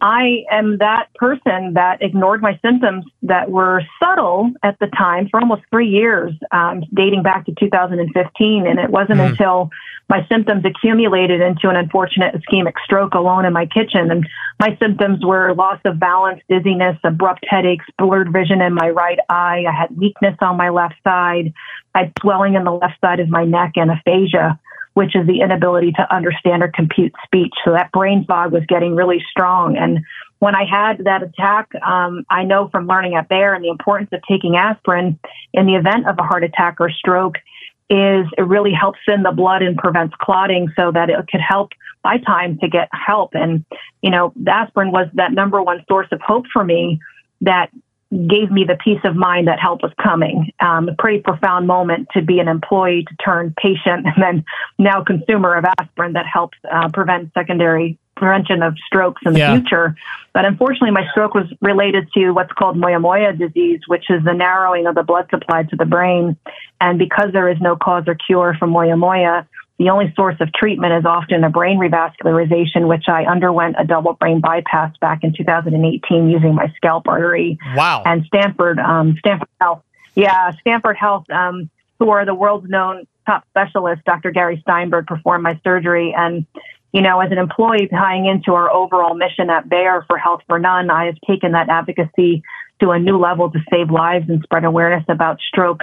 [0.00, 5.40] I am that person that ignored my symptoms that were subtle at the time for
[5.40, 8.66] almost three years, um, dating back to 2015.
[8.66, 9.30] And it wasn't mm.
[9.30, 9.70] until
[10.08, 14.10] my symptoms accumulated into an unfortunate ischemic stroke alone in my kitchen.
[14.10, 14.26] And
[14.60, 19.64] my symptoms were loss of balance, dizziness, abrupt headaches, blurred vision in my right eye.
[19.66, 21.54] I had weakness on my left side.
[21.94, 24.58] I had swelling in the left side of my neck and aphasia
[24.94, 27.52] which is the inability to understand or compute speech.
[27.64, 29.76] So that brain fog was getting really strong.
[29.76, 30.00] And
[30.38, 34.10] when I had that attack, um, I know from learning at Bayer and the importance
[34.12, 35.18] of taking aspirin
[35.52, 37.36] in the event of a heart attack or stroke
[37.90, 41.70] is it really helps in the blood and prevents clotting so that it could help
[42.02, 43.30] by time to get help.
[43.34, 43.64] And,
[44.00, 47.00] you know, aspirin was that number one source of hope for me
[47.42, 47.70] that
[48.14, 50.52] gave me the peace of mind that help was coming.
[50.60, 54.44] Um, a pretty profound moment to be an employee to turn patient and then
[54.78, 59.58] now consumer of aspirin that helps uh, prevent secondary prevention of strokes in the yeah.
[59.58, 59.96] future.
[60.32, 64.86] But unfortunately, my stroke was related to what's called moyamoya disease, which is the narrowing
[64.86, 66.36] of the blood supply to the brain.
[66.80, 69.48] And because there is no cause or cure for moyamoya,
[69.78, 74.12] the only source of treatment is often a brain revascularization, which I underwent a double
[74.12, 77.58] brain bypass back in 2018 using my scalp artery.
[77.74, 78.02] Wow.
[78.06, 79.82] And Stanford, um, Stanford Health.
[80.14, 84.30] Yeah, Stanford Health, um, who are the world's known top specialists, Dr.
[84.30, 86.14] Gary Steinberg performed my surgery.
[86.16, 86.46] And,
[86.92, 90.60] you know, as an employee tying into our overall mission at Bayer for Health for
[90.60, 92.44] None, I have taken that advocacy
[92.80, 95.82] to a new level to save lives and spread awareness about stroke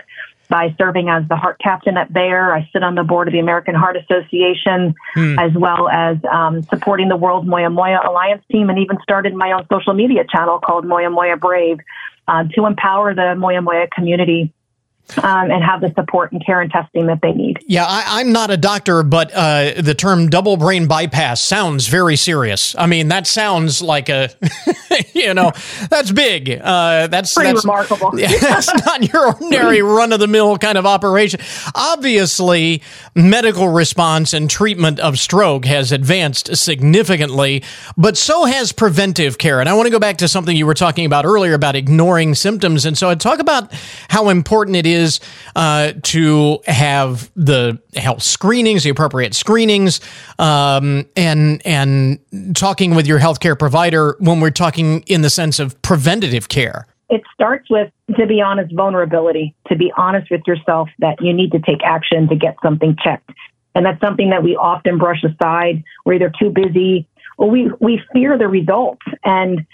[0.52, 2.54] by serving as the heart captain at Bayer.
[2.54, 5.40] I sit on the board of the American Heart Association, hmm.
[5.40, 9.54] as well as um, supporting the World Moya Moya Alliance team, and even started my
[9.54, 11.80] own social media channel called Moya Moya Brave
[12.28, 14.54] uh, to empower the Moya Moya community
[15.18, 17.60] um, and have the support and care and testing that they need.
[17.68, 22.16] Yeah, I, am not a doctor, but uh, the term double brain bypass sounds very
[22.16, 22.76] serious.
[22.78, 24.30] I mean, that sounds like a,
[25.14, 25.52] you know,
[25.90, 26.50] that's big.
[26.50, 28.18] Uh, that's pretty that's, remarkable.
[28.20, 31.40] Yeah, that's not your ordinary run of the mill kind of operation.
[31.76, 32.82] Obviously,
[33.16, 37.64] medical response and treatment of stroke has advanced significantly,
[37.98, 39.60] but so has preventive care.
[39.60, 42.36] And I want to go back to something you were talking about earlier about ignoring
[42.36, 42.86] symptoms.
[42.86, 43.74] And so I talk about
[44.10, 45.20] how important it is is
[45.56, 50.00] uh, to have the health screenings, the appropriate screenings,
[50.40, 52.20] um, and and
[52.56, 56.88] talking with your healthcare provider when we're talking in the sense of preventative care.
[57.10, 59.54] It starts with, to be honest, vulnerability.
[59.68, 63.32] To be honest with yourself that you need to take action to get something checked,
[63.76, 65.84] and that's something that we often brush aside.
[66.06, 69.66] We're either too busy or we we fear the results and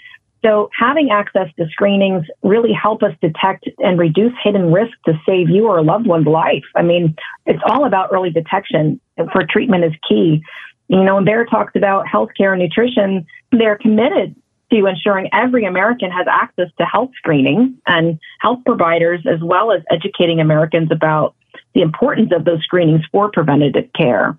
[0.44, 5.48] so having access to screenings really help us detect and reduce hidden risk to save
[5.48, 6.64] you or a loved one's life.
[6.76, 10.42] I mean, it's all about early detection for treatment is key.
[10.88, 14.36] You know, when Bayer talks about healthcare and nutrition, they're committed
[14.70, 19.82] to ensuring every American has access to health screening and health providers, as well as
[19.90, 21.34] educating Americans about
[21.74, 24.38] the importance of those screenings for preventative care.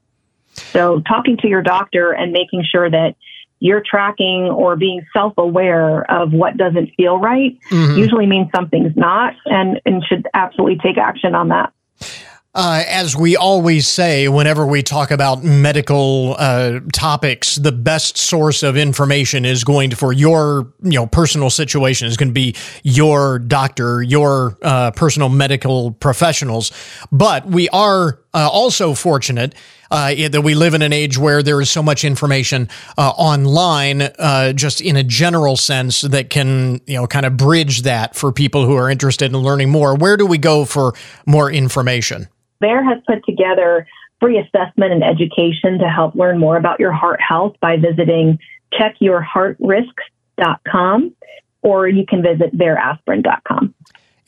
[0.54, 3.16] So talking to your doctor and making sure that
[3.60, 7.98] you're tracking or being self aware of what doesn't feel right mm-hmm.
[7.98, 11.74] usually means something's not and, and should absolutely take action on that.
[12.56, 18.64] Uh, as we always say, whenever we talk about medical uh, topics, the best source
[18.64, 22.56] of information is going to, for your you know personal situation is going to be
[22.82, 26.72] your doctor, your uh, personal medical professionals.
[27.12, 29.56] But we are uh, also fortunate
[29.92, 34.02] uh, that we live in an age where there is so much information uh, online,
[34.02, 38.32] uh, just in a general sense, that can you know kind of bridge that for
[38.32, 39.96] people who are interested in learning more.
[39.96, 40.94] Where do we go for
[41.26, 42.28] more information?
[42.60, 43.88] Bayer has put together
[44.20, 48.38] free assessment and education to help learn more about your heart health by visiting
[48.74, 51.16] checkyourheartrisks.com
[51.62, 53.74] or you can visit bayeraspirin.com.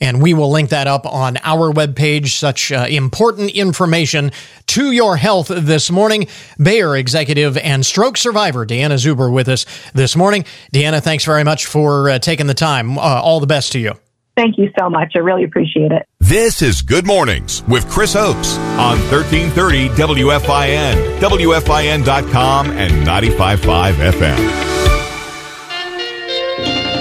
[0.02, 2.36] And we will link that up on our webpage.
[2.36, 4.32] Such uh, important information
[4.66, 6.26] to your health this morning.
[6.58, 10.44] Bayer executive and stroke survivor Deanna Zuber with us this morning.
[10.74, 12.98] Deanna, thanks very much for uh, taking the time.
[12.98, 13.94] Uh, all the best to you.
[14.36, 15.12] Thank you so much.
[15.14, 16.08] I really appreciate it.
[16.18, 24.91] This is Good Mornings with Chris Oakes on 1330 WFIN, WFIN.com, and 95.5 FM.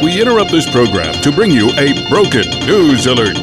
[0.02, 3.38] We interrupt this program to bring you a broken news alert.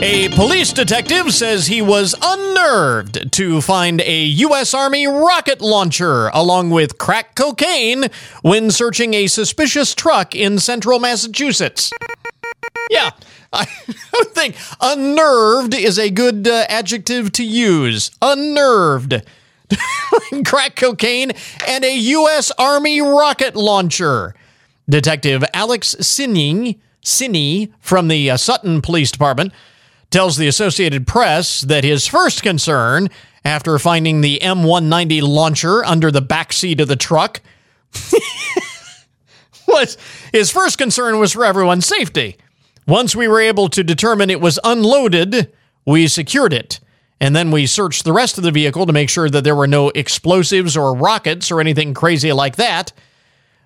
[0.00, 4.72] A police detective says he was unnerved to find a U.S.
[4.74, 8.04] Army rocket launcher along with crack cocaine
[8.42, 11.92] when searching a suspicious truck in central Massachusetts.
[12.88, 13.10] Yeah,
[13.52, 13.64] I
[14.28, 18.12] think unnerved is a good uh, adjective to use.
[18.22, 19.20] Unnerved
[20.46, 21.32] crack cocaine,
[21.66, 22.52] and a U.S.
[22.56, 24.34] Army rocket launcher.
[24.88, 26.80] Detective Alex Sinning,
[27.80, 29.52] from the uh, Sutton Police Department
[30.10, 33.08] tells the Associated Press that his first concern
[33.44, 37.40] after finding the M190 launcher under the back seat of the truck
[39.68, 39.96] was
[40.32, 42.36] his first concern was for everyone's safety.
[42.86, 45.52] Once we were able to determine it was unloaded,
[45.86, 46.80] we secured it.
[47.20, 49.66] And then we searched the rest of the vehicle to make sure that there were
[49.66, 52.92] no explosives or rockets or anything crazy like that.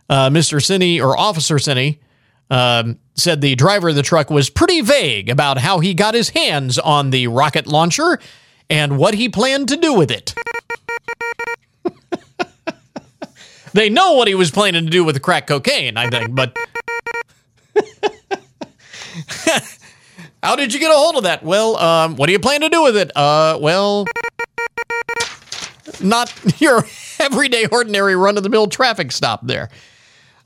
[0.09, 0.63] Uh, Mr.
[0.63, 2.01] Sinney or Officer Sinney
[2.51, 6.31] um, said the driver of the truck was pretty vague about how he got his
[6.31, 8.19] hands on the rocket launcher
[8.69, 10.35] and what he planned to do with it.
[13.73, 16.57] they know what he was planning to do with the crack cocaine, I think, but.
[20.43, 21.43] How did you get a hold of that?
[21.43, 23.11] Well, um, what do you plan to do with it?
[23.17, 24.05] Uh, well,
[26.03, 26.31] not
[26.61, 26.85] your
[27.19, 29.71] everyday, ordinary, run of the mill traffic stop there.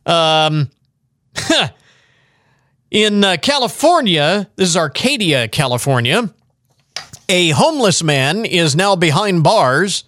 [0.08, 0.70] Um,
[2.90, 6.32] in uh, California, this is Arcadia, California.
[7.28, 10.04] A homeless man is now behind bars,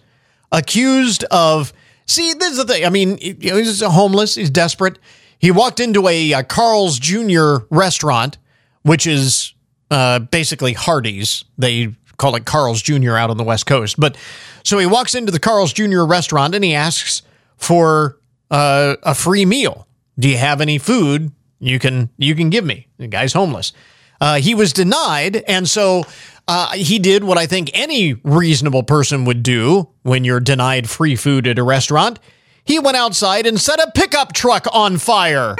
[0.51, 1.71] accused of.
[2.07, 2.85] See, this is the thing.
[2.85, 4.35] I mean, he's homeless.
[4.35, 4.97] He's desperate.
[5.37, 7.57] He walked into a, a Carl's Jr.
[7.69, 8.37] restaurant,
[8.81, 9.53] which is
[9.91, 11.45] uh, basically Hardee's.
[11.57, 13.15] They call it Carl's Jr.
[13.15, 13.99] out on the West Coast.
[13.99, 14.17] But
[14.63, 16.03] so he walks into the Carl's Jr.
[16.03, 17.21] restaurant and he asks
[17.57, 18.17] for
[18.49, 19.87] uh, a free meal.
[20.21, 22.87] Do you have any food you can you can give me?
[22.97, 23.73] The guy's homeless.
[24.19, 26.03] Uh, he was denied, and so
[26.47, 31.15] uh, he did what I think any reasonable person would do when you're denied free
[31.15, 32.19] food at a restaurant.
[32.63, 35.55] He went outside and set a pickup truck on fire.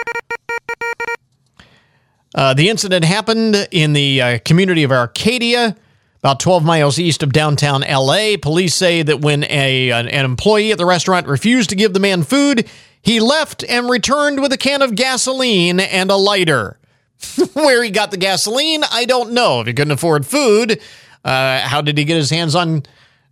[2.35, 5.75] Uh, the incident happened in the uh, community of Arcadia,
[6.19, 8.35] about 12 miles east of downtown LA.
[8.39, 11.99] Police say that when a, an, an employee at the restaurant refused to give the
[11.99, 12.69] man food,
[13.01, 16.77] he left and returned with a can of gasoline and a lighter.
[17.53, 19.61] Where he got the gasoline, I don't know.
[19.61, 20.81] If he couldn't afford food,
[21.23, 22.83] uh, how did he get his hands on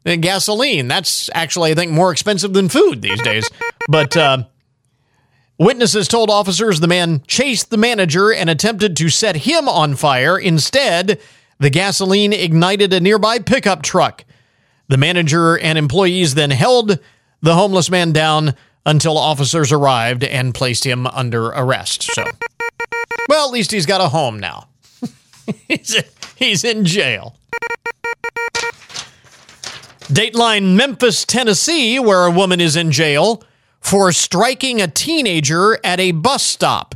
[0.03, 0.87] gasoline?
[0.87, 3.49] That's actually, I think, more expensive than food these days.
[3.87, 4.43] But uh,
[5.59, 10.37] Witnesses told officers the man chased the manager and attempted to set him on fire.
[10.39, 11.19] Instead,
[11.59, 14.23] the gasoline ignited a nearby pickup truck.
[14.87, 16.97] The manager and employees then held
[17.41, 18.55] the homeless man down
[18.89, 22.01] until officers arrived and placed him under arrest.
[22.01, 22.25] So,
[23.27, 24.67] well, at least he's got a home now.
[25.67, 26.03] he's,
[26.35, 27.35] he's in jail.
[30.09, 33.43] Dateline Memphis, Tennessee, where a woman is in jail
[33.79, 36.95] for striking a teenager at a bus stop.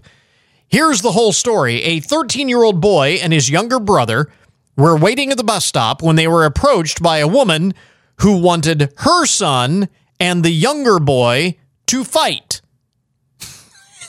[0.68, 4.32] Here's the whole story a 13 year old boy and his younger brother
[4.76, 7.76] were waiting at the bus stop when they were approached by a woman
[8.22, 9.88] who wanted her son
[10.20, 11.56] and the younger boy
[11.88, 12.62] to fight.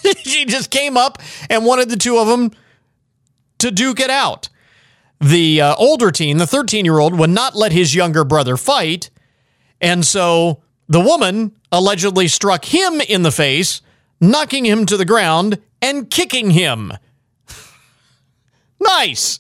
[0.18, 2.50] she just came up and wanted the two of them
[3.58, 4.48] to duke it out.
[5.20, 9.10] The uh, older teen, the 13 year old, would not let his younger brother fight.
[9.80, 13.80] And so the woman allegedly struck him in the face,
[14.20, 16.92] knocking him to the ground and kicking him.
[18.80, 19.38] nice.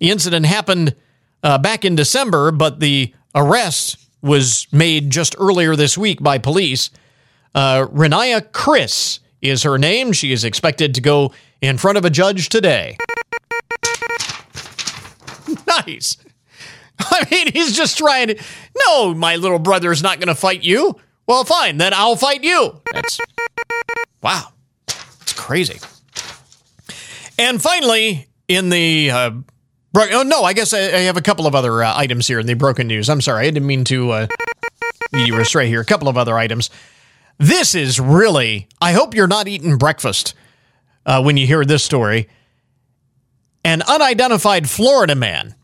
[0.00, 0.94] The incident happened
[1.42, 6.90] uh, back in December, but the arrest was made just earlier this week by police.
[7.54, 10.12] Uh, Renaya Chris is her name.
[10.12, 12.96] She is expected to go in front of a judge today.
[15.66, 16.16] nice.
[16.98, 18.42] I mean, he's just trying to.
[18.86, 20.96] No, my little brother is not going to fight you.
[21.26, 22.80] Well, fine, then I'll fight you.
[22.92, 23.20] That's.
[24.22, 24.48] Wow.
[24.86, 25.78] It's crazy.
[27.38, 29.10] And finally, in the.
[29.10, 29.30] Uh,
[29.92, 32.38] bro- oh, no, I guess I, I, have a couple of other uh, items here
[32.38, 33.08] in the broken news.
[33.08, 34.26] I'm sorry, I didn't mean to uh,
[35.12, 35.80] you astray here.
[35.80, 36.70] A couple of other items.
[37.42, 38.68] This is really.
[38.80, 40.34] I hope you're not eating breakfast
[41.04, 42.28] uh, when you hear this story.
[43.64, 45.56] An unidentified Florida man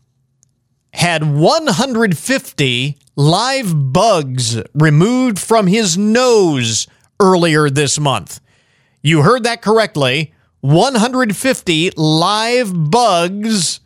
[0.91, 6.85] had 150 live bugs removed from his nose
[7.17, 8.41] earlier this month.
[9.01, 10.33] You heard that correctly.
[10.59, 13.79] 150 live bugs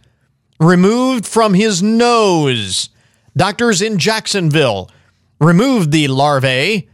[0.59, 2.89] removed from his nose.
[3.37, 4.89] Doctors in Jacksonville
[5.39, 6.89] removed the larvae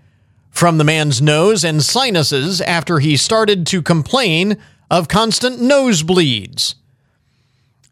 [0.60, 4.58] from the man's nose and sinuses after he started to complain
[4.92, 6.76] of constant nosebleeds.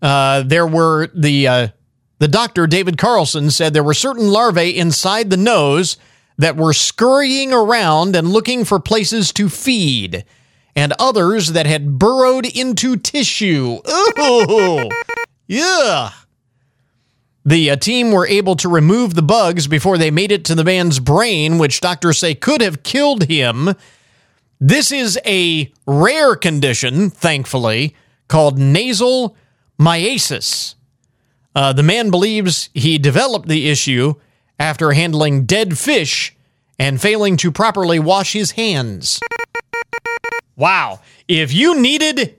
[0.01, 1.68] Uh, there were the uh,
[2.20, 5.95] the doctor, David Carlson, said there were certain larvae inside the nose
[6.38, 10.26] that were scurrying around and looking for places to feed,
[10.76, 13.80] and others that had burrowed into tissue.
[14.20, 14.89] Ooh,
[15.47, 16.11] yeah.
[17.48, 20.66] The uh, team were able to remove the bugs before they made it to the
[20.66, 23.74] man's brain, which doctors say could have killed him.
[24.60, 27.95] This is a rare condition, thankfully,
[28.28, 29.38] called nasal
[29.80, 30.76] myiasis.
[31.56, 34.16] Uh, the man believes he developed the issue
[34.60, 36.36] after handling dead fish
[36.78, 39.22] and failing to properly wash his hands.
[40.58, 41.00] Wow.
[41.30, 42.36] If you needed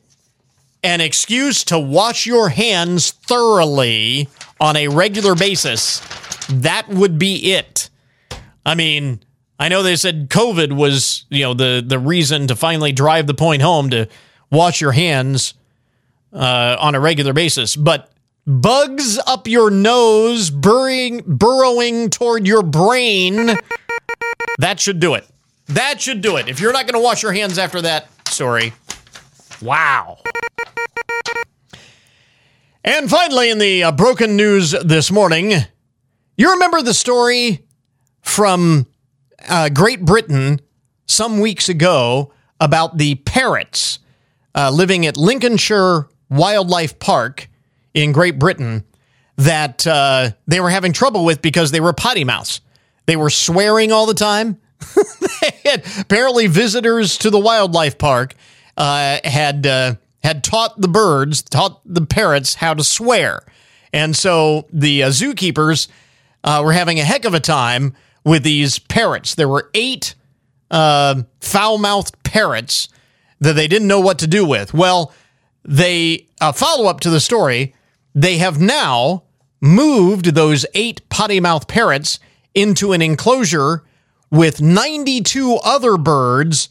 [0.83, 4.29] an excuse to wash your hands thoroughly
[4.61, 6.01] on a regular basis,
[6.49, 7.91] that would be it.
[8.65, 9.21] I mean,
[9.59, 13.35] I know they said COVID was, you know, the the reason to finally drive the
[13.35, 14.09] point home to
[14.51, 15.55] wash your hands
[16.33, 18.11] uh, on a regular basis, but
[18.47, 23.57] bugs up your nose, burrowing burrowing toward your brain,
[24.59, 25.27] that should do it.
[25.67, 26.49] That should do it.
[26.49, 28.73] If you're not going to wash your hands after that, sorry.
[29.61, 30.19] Wow.
[32.85, 35.53] And finally, in the uh, broken news this morning,
[36.37, 37.67] you remember the story
[38.23, 38.87] from
[39.49, 40.61] uh, Great Britain
[41.07, 43.99] some weeks ago about the parrots
[44.55, 47.49] uh, living at Lincolnshire Wildlife Park
[47.95, 48.85] in Great Britain
[49.37, 52.61] that uh, they were having trouble with because they were potty mouths.
[53.07, 54.61] They were swearing all the time.
[55.65, 58.35] had, apparently, visitors to the wildlife park
[58.77, 63.43] uh, had uh, had taught the birds, taught the parrots how to swear,
[63.93, 65.89] and so the uh, zookeepers
[66.45, 67.95] uh, were having a heck of a time
[68.25, 69.35] with these parrots.
[69.35, 70.15] There were eight
[70.71, 72.89] uh, foul mouthed parrots
[73.41, 74.75] that they didn't know what to do with.
[74.75, 75.13] Well,
[75.65, 77.75] they uh, follow up to the story.
[78.15, 79.25] They have now
[79.61, 82.19] moved those eight potty mouth parrots
[82.55, 83.85] into an enclosure
[84.31, 86.69] with 92 other birds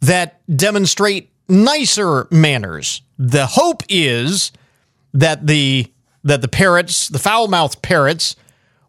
[0.00, 3.02] that demonstrate nicer manners.
[3.18, 4.52] The hope is
[5.12, 5.90] that the
[6.22, 8.36] that the parrots, the foul-mouthed parrots,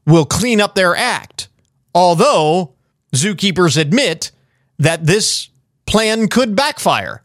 [0.05, 1.47] will clean up their act.
[1.95, 2.74] Although
[3.14, 4.32] zookeepers admit
[4.78, 5.49] that this
[5.86, 7.22] plan could backfire.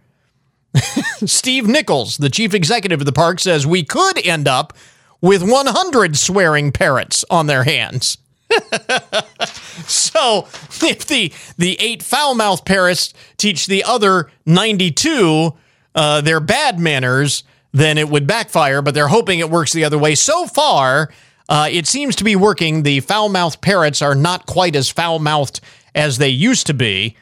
[1.25, 4.75] Steve Nichols, the chief executive of the park, says we could end up
[5.21, 8.19] with 100 swearing parrots on their hands.
[9.87, 10.47] so
[10.83, 15.55] if the the eight foul mouthed parrots teach the other 92
[15.95, 17.43] uh, their bad manners,
[17.73, 18.83] then it would backfire.
[18.83, 20.15] But they're hoping it works the other way.
[20.15, 21.11] So far,
[21.49, 22.83] uh, it seems to be working.
[22.83, 25.61] The foul mouthed parrots are not quite as foul mouthed
[25.95, 27.17] as they used to be,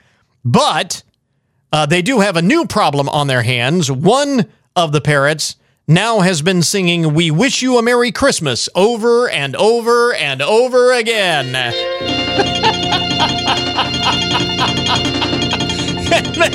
[0.44, 1.02] but
[1.72, 3.90] uh, they do have a new problem on their hands.
[3.90, 4.46] One
[4.76, 5.56] of the parrots
[5.86, 10.92] now has been singing We Wish You a Merry Christmas over and over and over
[10.92, 11.54] again.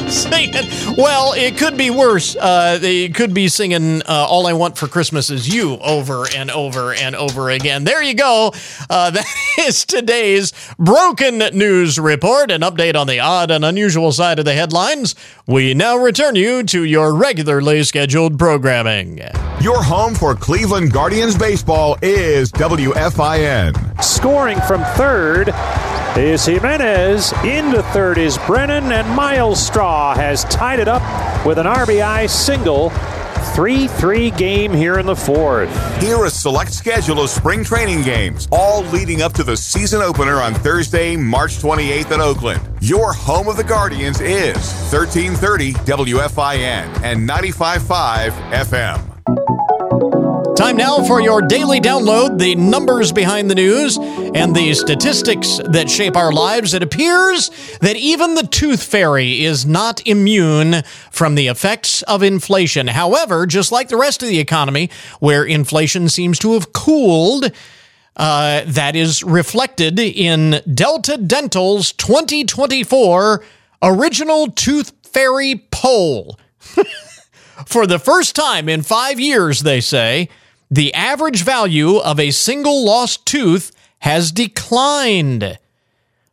[0.10, 0.96] singing.
[0.98, 2.36] Well, it could be worse.
[2.36, 6.50] Uh, they could be singing uh, "All I Want for Christmas Is You" over and
[6.52, 7.84] over and over again.
[7.84, 8.54] There you go.
[8.90, 9.26] Uh, that
[9.60, 12.52] is today's broken news report.
[12.52, 15.16] An update on the odd and unusual side of the headlines.
[15.48, 19.20] We now return you to your regularly scheduled programming.
[19.62, 24.04] Your home for Cleveland Guardians baseball is WFIN.
[24.04, 25.50] Scoring from third
[26.18, 27.34] is Giménez.
[27.46, 31.02] Into third is Brennan, and Myles Straw has tied it up
[31.46, 32.92] with an RBI single.
[33.54, 35.70] 3 3 game here in the fourth.
[36.02, 40.36] Here a select schedule of spring training games, all leading up to the season opener
[40.36, 42.62] on Thursday, March 28th at Oakland.
[42.82, 44.56] Your home of the Guardians is
[44.92, 49.09] 1330 WFIN and 955 FM.
[50.60, 55.90] Time now for your daily download, the numbers behind the news and the statistics that
[55.90, 56.74] shape our lives.
[56.74, 57.50] It appears
[57.80, 62.88] that even the tooth fairy is not immune from the effects of inflation.
[62.88, 64.90] However, just like the rest of the economy,
[65.22, 67.54] where inflation seems to have cooled,
[68.18, 73.46] uh, that is reflected in Delta Dental's 2024
[73.82, 76.38] Original Tooth Fairy Poll.
[77.66, 80.28] For the first time in five years, they say,
[80.70, 85.58] the average value of a single lost tooth has declined.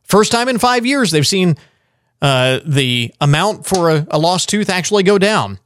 [0.05, 1.57] First time in five years, they've seen
[2.23, 5.59] uh, the amount for a, a lost tooth actually go down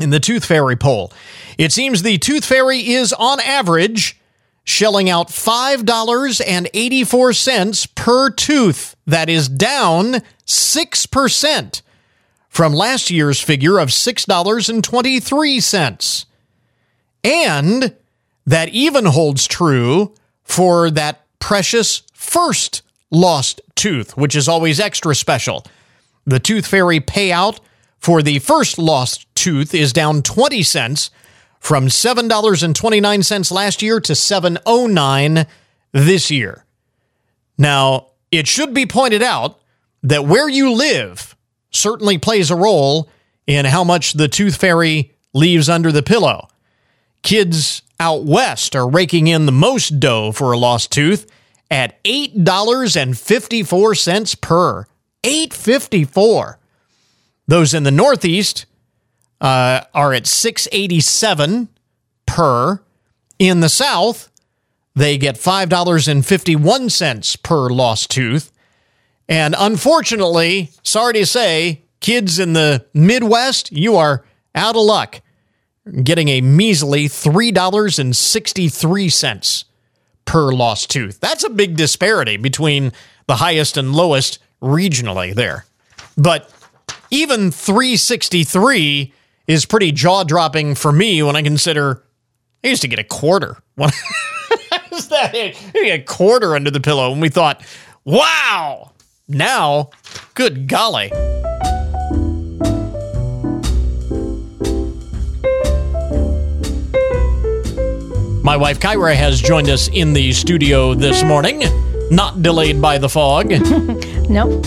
[0.00, 1.12] in the Tooth Fairy poll.
[1.56, 4.18] It seems the Tooth Fairy is on average
[4.64, 8.96] shelling out $5.84 per tooth.
[9.06, 11.82] That is down 6%
[12.48, 16.24] from last year's figure of $6.23.
[17.24, 17.94] And
[18.46, 25.64] that even holds true for that precious first lost tooth, which is always extra special.
[26.26, 27.58] The Tooth Fairy payout
[27.98, 31.10] for the first lost tooth is down 20 cents
[31.58, 35.46] from $7.29 last year to $7.09
[35.92, 36.64] this year.
[37.56, 39.60] Now, it should be pointed out
[40.02, 41.36] that where you live
[41.70, 43.08] certainly plays a role
[43.46, 46.48] in how much the tooth fairy leaves under the pillow.
[47.22, 51.26] Kids out west are raking in the most dough for a lost tooth
[51.70, 54.86] at $8.54 per.
[55.24, 56.58] 854.
[57.46, 58.64] Those in the northeast
[59.40, 61.68] uh, are at 687
[62.26, 62.82] per.
[63.38, 64.32] In the south,
[64.94, 68.50] they get $5.51 per lost tooth.
[69.28, 75.20] And unfortunately, sorry to say, kids in the Midwest, you are out of luck
[76.02, 79.64] getting a measly $3.63
[80.24, 81.20] per lost tooth.
[81.20, 82.92] That's a big disparity between
[83.26, 85.66] the highest and lowest regionally there.
[86.16, 86.50] But
[87.10, 89.12] even 363
[89.46, 92.02] is pretty jaw-dropping for me when I consider
[92.64, 93.56] I used to get a quarter.
[93.78, 95.54] Is that?
[95.74, 97.64] A quarter under the pillow and we thought,
[98.04, 98.92] "Wow!"
[99.28, 99.90] Now,
[100.34, 101.12] good golly.
[108.48, 111.64] My wife Kyra has joined us in the studio this morning,
[112.10, 113.50] not delayed by the fog.
[114.30, 114.64] nope.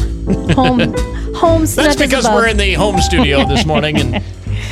[0.52, 0.94] Home,
[1.34, 1.66] home.
[1.66, 4.24] That's because we're in the home studio this morning and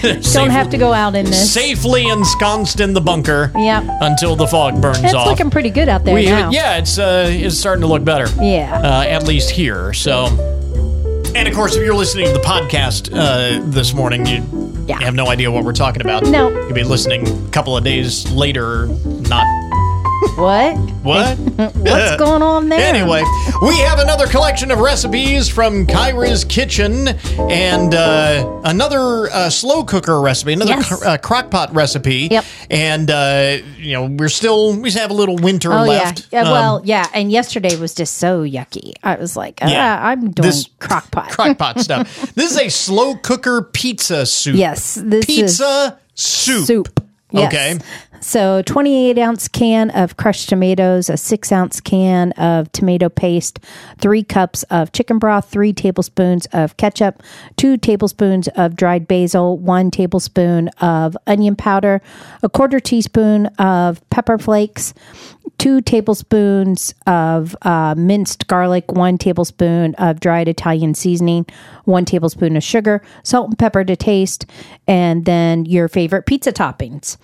[0.31, 1.51] don't have to go out in this.
[1.51, 3.51] Safely ensconced in the bunker.
[3.55, 3.85] Yep.
[4.01, 5.25] Until the fog burns it's off.
[5.25, 6.51] It's looking pretty good out there we, now.
[6.51, 8.27] Yeah, it's uh, it's starting to look better.
[8.39, 8.79] Yeah.
[8.79, 9.91] Uh, at least here.
[9.91, 10.27] So,
[11.35, 14.99] and of course, if you're listening to the podcast uh, this morning, you yeah.
[15.01, 16.23] have no idea what we're talking about.
[16.23, 16.49] No.
[16.49, 19.45] You'll be listening a couple of days later, not
[20.35, 20.75] what?
[21.03, 21.37] What?
[21.75, 22.79] What's going on there?
[22.79, 23.23] Anyway,
[23.61, 27.07] we have another collection of recipes from Kyra's Kitchen
[27.49, 30.87] and uh, another uh, slow cooker recipe, another Yes.
[30.99, 32.27] cr- uh, crock pot recipe.
[32.31, 32.45] Yep.
[32.69, 36.27] And, uh, you know, we're still, we have a little winter Oh left.
[36.31, 36.47] yeah, yeah.
[36.47, 37.07] Um, Well, yeah.
[37.13, 38.93] And yesterday was just so yucky.
[39.03, 39.99] I was like, ah, Yeah.
[40.07, 41.29] I'm doing This- crock pot.
[41.31, 42.33] crock pot stuff.
[42.35, 44.55] This is a slow cooker pizza soup.
[44.55, 46.65] Yes, this pizza soup.
[46.65, 47.03] soup.
[47.31, 47.53] Yes.
[47.53, 47.79] Okay.
[48.21, 53.59] So, 28 ounce can of crushed tomatoes, a six ounce can of tomato paste,
[53.97, 57.23] three cups of chicken broth, three tablespoons of ketchup,
[57.55, 62.01] two tablespoons of dried basil, one tablespoon of onion powder,
[62.43, 64.93] a quarter teaspoon of pepper flakes,
[65.59, 71.45] two tablespoons of uh, minced garlic, one tablespoon of dried Italian seasoning,
[71.83, 74.45] one tablespoon of sugar, salt and pepper to taste,
[74.87, 77.17] and then your favorite pizza toppings.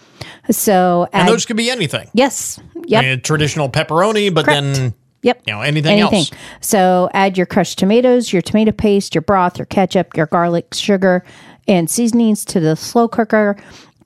[0.51, 2.09] So, And those could be anything.
[2.13, 4.61] yes, yep, I mean, traditional pepperoni, but Correct.
[4.61, 5.41] then, yep.
[5.47, 6.29] you know, anything, else.
[6.59, 11.23] So add your crushed tomatoes, your tomato paste, your broth, your ketchup, your garlic, sugar,
[11.67, 13.57] and seasonings to the slow cooker.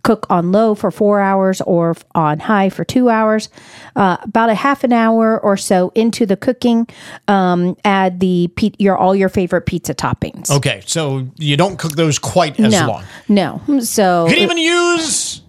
[0.04, 3.50] Cook on low for four hours or on high for two hours.
[3.96, 6.88] Uh, about a half an hour or so into the cooking,
[7.28, 10.50] um, add the pe- your all your favorite pizza toppings.
[10.50, 13.04] Okay, so you don't cook those quite as no, long.
[13.28, 13.80] no.
[13.82, 15.42] So You can even use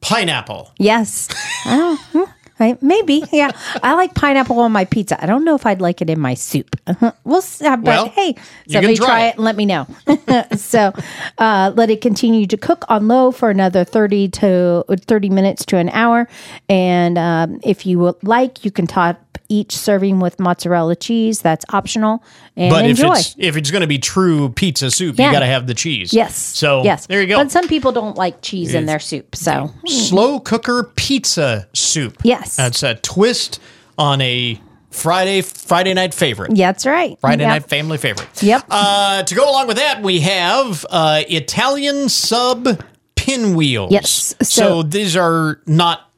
[0.00, 0.72] pineapple.
[0.78, 1.28] Yes.
[1.66, 2.30] oh, hmm,
[2.60, 3.24] right, maybe.
[3.32, 3.50] Yeah.
[3.82, 5.22] I like pineapple on my pizza.
[5.22, 6.76] I don't know if I'd like it in my soup.
[6.86, 7.12] Uh-huh.
[7.24, 7.64] We'll see.
[7.64, 8.36] But Well, hey,
[8.68, 9.28] somebody try try it.
[9.30, 9.86] it and let me know.
[10.56, 10.92] so
[11.38, 15.76] uh, let it continue to cook on low for another 30 to 30 minutes to
[15.76, 16.28] an hour.
[16.68, 19.18] And um, if you would like, you can top
[19.50, 21.42] each serving with mozzarella cheese.
[21.42, 22.22] That's optional.
[22.56, 23.12] And but enjoy.
[23.12, 25.26] if it's if it's going to be true pizza soup, Yeah.
[25.26, 26.14] you got to have the cheese.
[26.14, 26.36] yes.
[26.36, 27.06] So yes.
[27.06, 27.36] there you go.
[27.36, 29.36] But some people don't like cheese in their soup.
[29.36, 32.18] So Slow cooker pizza soup.
[32.22, 32.56] Yes.
[32.56, 33.60] That's a twist
[33.98, 34.58] on a
[34.90, 36.56] Friday Friday night favorite.
[36.56, 37.16] yeah, that's right.
[37.20, 37.48] Friday Yep.
[37.50, 38.42] night family favorite.
[38.42, 38.64] Yep.
[38.70, 42.82] Uh, to go along with that, we have uh, Italian sub
[43.14, 43.92] pinwheels.
[43.92, 44.46] Yes, So,
[44.80, 46.09] so- these are not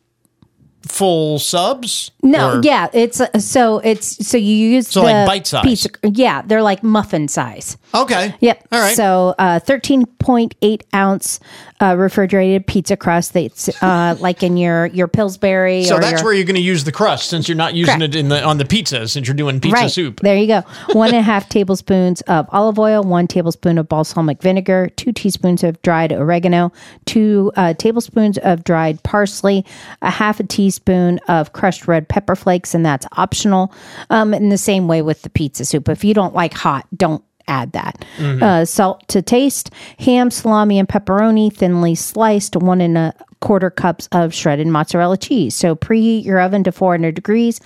[0.87, 2.11] full subs.
[2.23, 5.65] No, Or- yeah, it's uh, so it's so you use So, the like, bite size?
[5.65, 7.77] Pizza, yeah, they're like muffin size.
[7.95, 8.35] Okay.
[8.41, 8.69] Yep.
[8.73, 8.97] All right.
[8.97, 11.41] So, uh, thirteen point eight ounce
[11.83, 13.33] uh, refrigerated pizza crust.
[13.33, 15.85] That's uh, like in your your Pillsbury.
[15.85, 18.15] So that's your, where you're going to use the crust since you're not using Correct.
[18.15, 19.91] it in the on the pizza since you're doing pizza right.
[19.91, 20.21] soup.
[20.21, 20.61] There you go.
[20.93, 25.65] One and a half tablespoons of olive oil, one tablespoon of balsamic vinegar, two teaspoons
[25.65, 26.73] of dried oregano,
[27.07, 29.65] two uh, tablespoons of dried parsley,
[30.03, 33.73] a half a teaspoon of crushed red pepper flakes, and that's optional.
[34.11, 35.89] Um, in the same way with the pizza soup.
[35.89, 38.05] If you don't like hot, don't add that.
[38.43, 44.09] Uh, salt to taste, ham, salami, and pepperoni thinly sliced, one and a quarter cups
[44.13, 45.55] of shredded mozzarella cheese.
[45.55, 47.61] So preheat your oven to 400 degrees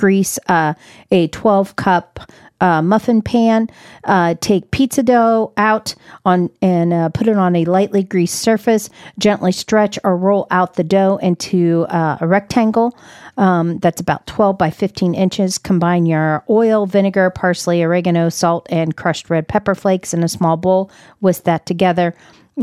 [0.00, 0.72] grease uh,
[1.10, 2.20] a 12 cup
[2.60, 3.68] uh, muffin pan.
[4.04, 5.94] Uh, take pizza dough out
[6.24, 8.90] on and uh, put it on a lightly greased surface.
[9.18, 12.96] Gently stretch or roll out the dough into uh, a rectangle
[13.36, 15.58] um, that's about 12 by 15 inches.
[15.58, 20.56] Combine your oil, vinegar, parsley, oregano, salt, and crushed red pepper flakes in a small
[20.56, 20.90] bowl.
[21.20, 22.14] Whisk that together.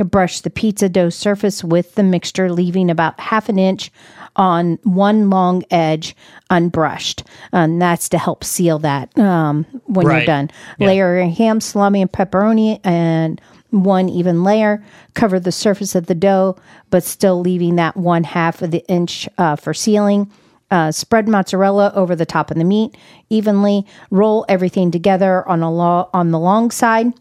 [0.05, 3.91] Brush the pizza dough surface with the mixture, leaving about half an inch
[4.35, 6.15] on one long edge
[6.51, 7.23] unbrushed.
[7.51, 10.17] And that's to help seal that um, when Right.
[10.17, 10.51] you're done.
[10.77, 10.87] Yeah.
[10.87, 13.41] Layer your ham, salami, and pepperoni and
[13.71, 14.83] one even layer.
[15.13, 16.55] Cover the surface of the dough,
[16.89, 20.31] but still leaving that one half of the inch uh, for sealing.
[20.69, 22.95] Uh, spread mozzarella over the top of the meat
[23.29, 23.85] evenly.
[24.11, 27.13] Roll everything together on a lo- on the long side.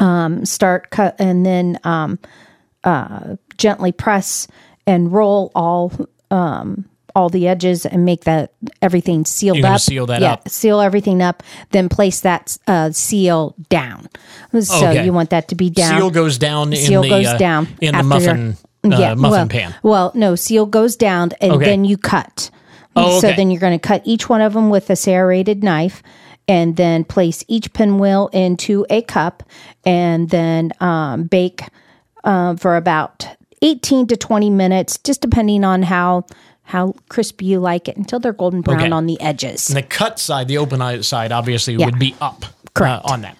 [0.00, 2.18] Um, start cut and then um,
[2.84, 4.46] uh, gently press
[4.86, 5.92] and roll all
[6.30, 6.84] um,
[7.14, 9.80] all the edges and make that everything sealed up.
[9.80, 10.48] seal that yeah, up.
[10.48, 11.42] seal everything up.
[11.70, 14.08] Then place that uh, seal down.
[14.60, 15.04] So Okay.
[15.04, 15.98] you want that to be down.
[15.98, 19.20] Seal goes down in seal the, goes uh, down in the muffin, your- uh, muffin
[19.30, 19.74] well, pan.
[19.82, 21.64] Well, no, seal goes down and Okay.
[21.64, 22.50] then you cut.
[22.94, 26.02] Oh, So then you're going to cut each one of them with a serrated knife
[26.48, 29.42] and then place each pinwheel into a cup
[29.84, 31.62] and then um, bake
[32.24, 33.26] um, for about
[33.62, 36.24] 18 to 20 minutes, just depending on how
[36.64, 38.90] how crispy you like it until they're golden brown Okay.
[38.90, 39.70] on the edges.
[39.70, 41.86] And the cut side, the open side, obviously Yeah.
[41.86, 42.44] would be up
[42.74, 43.04] Correct.
[43.06, 43.36] uh, on that.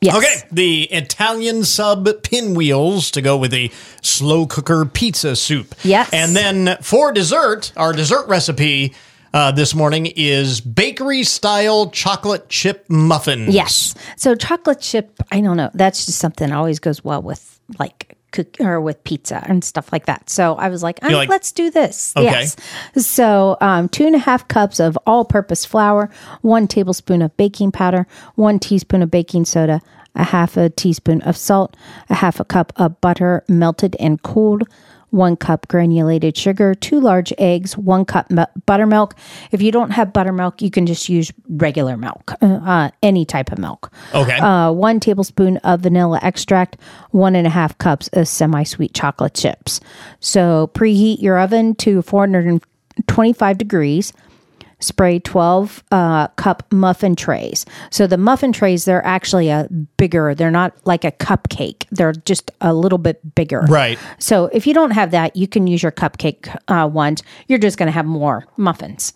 [0.00, 0.16] Yes.
[0.16, 3.70] Okay, the Italian sub pinwheels to go with the
[4.02, 5.74] slow cooker pizza soup.
[5.84, 6.10] Yes.
[6.12, 8.92] And then for dessert, our dessert recipe
[9.34, 13.52] uh, this morning is bakery style chocolate chip muffins.
[13.54, 13.94] Yes.
[14.16, 15.70] So chocolate chip, I don't know.
[15.74, 19.92] That's just something that always goes well with like cook or with pizza and stuff
[19.92, 20.30] like that.
[20.30, 22.12] So I was like, "Ah, like- let's do this.
[22.16, 22.24] Okay.
[22.26, 22.56] Yes.
[22.96, 26.10] So um, two and a half cups of all purpose flour,
[26.42, 28.06] one tablespoon of baking powder,
[28.36, 29.80] one teaspoon of baking soda,
[30.14, 31.76] a half a teaspoon of salt,
[32.08, 34.62] a half a cup of butter melted and cooled,
[35.14, 39.14] one cup granulated sugar, two large eggs, one cup mu- buttermilk.
[39.52, 43.52] If you don't have buttermilk, you can just use regular milk, uh, uh, any type
[43.52, 43.92] of milk.
[44.12, 44.36] Okay.
[44.38, 46.76] Uh, one tablespoon of vanilla extract,
[47.12, 49.80] one and a half cups of semi sweet chocolate chips.
[50.18, 54.12] So preheat your oven to 425 degrees.
[54.84, 57.64] Spray 12 uh, cup muffin trays.
[57.90, 61.86] So the muffin trays, they're actually a bigger, they're not like a cupcake.
[61.90, 63.62] They're just a little bit bigger.
[63.62, 63.98] Right.
[64.18, 67.22] So if you don't have that, you can use your cupcake uh, ones.
[67.48, 69.14] You're just going to have more muffins.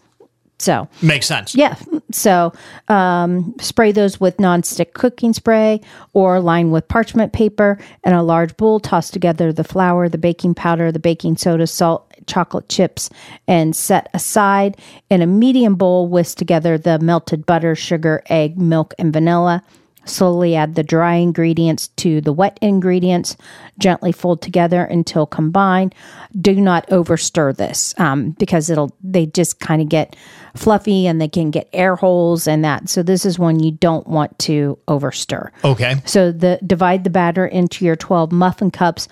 [0.58, 1.54] So Makes sense.
[1.54, 1.76] yeah.
[2.10, 2.52] So
[2.88, 5.80] um, spray those with nonstick cooking spray
[6.14, 8.80] or line with parchment paper in a large bowl.
[8.80, 13.08] Toss together the flour, the baking powder, the baking soda, salt, chocolate chips,
[13.46, 14.76] and set aside.
[15.10, 19.62] In a medium bowl, whisk together the melted butter, sugar, egg, milk, and vanilla.
[20.08, 23.36] Slowly add the dry ingredients to the wet ingredients.
[23.78, 25.94] Gently fold together until combined.
[26.38, 30.16] Do not overstir this um, because it'll they just kind of get
[30.56, 32.88] fluffy and they can get air holes and that.
[32.88, 35.50] So this is one you don't want to overstir.
[35.64, 35.96] Okay.
[36.04, 39.08] So the divide the batter into your 12 muffin cups.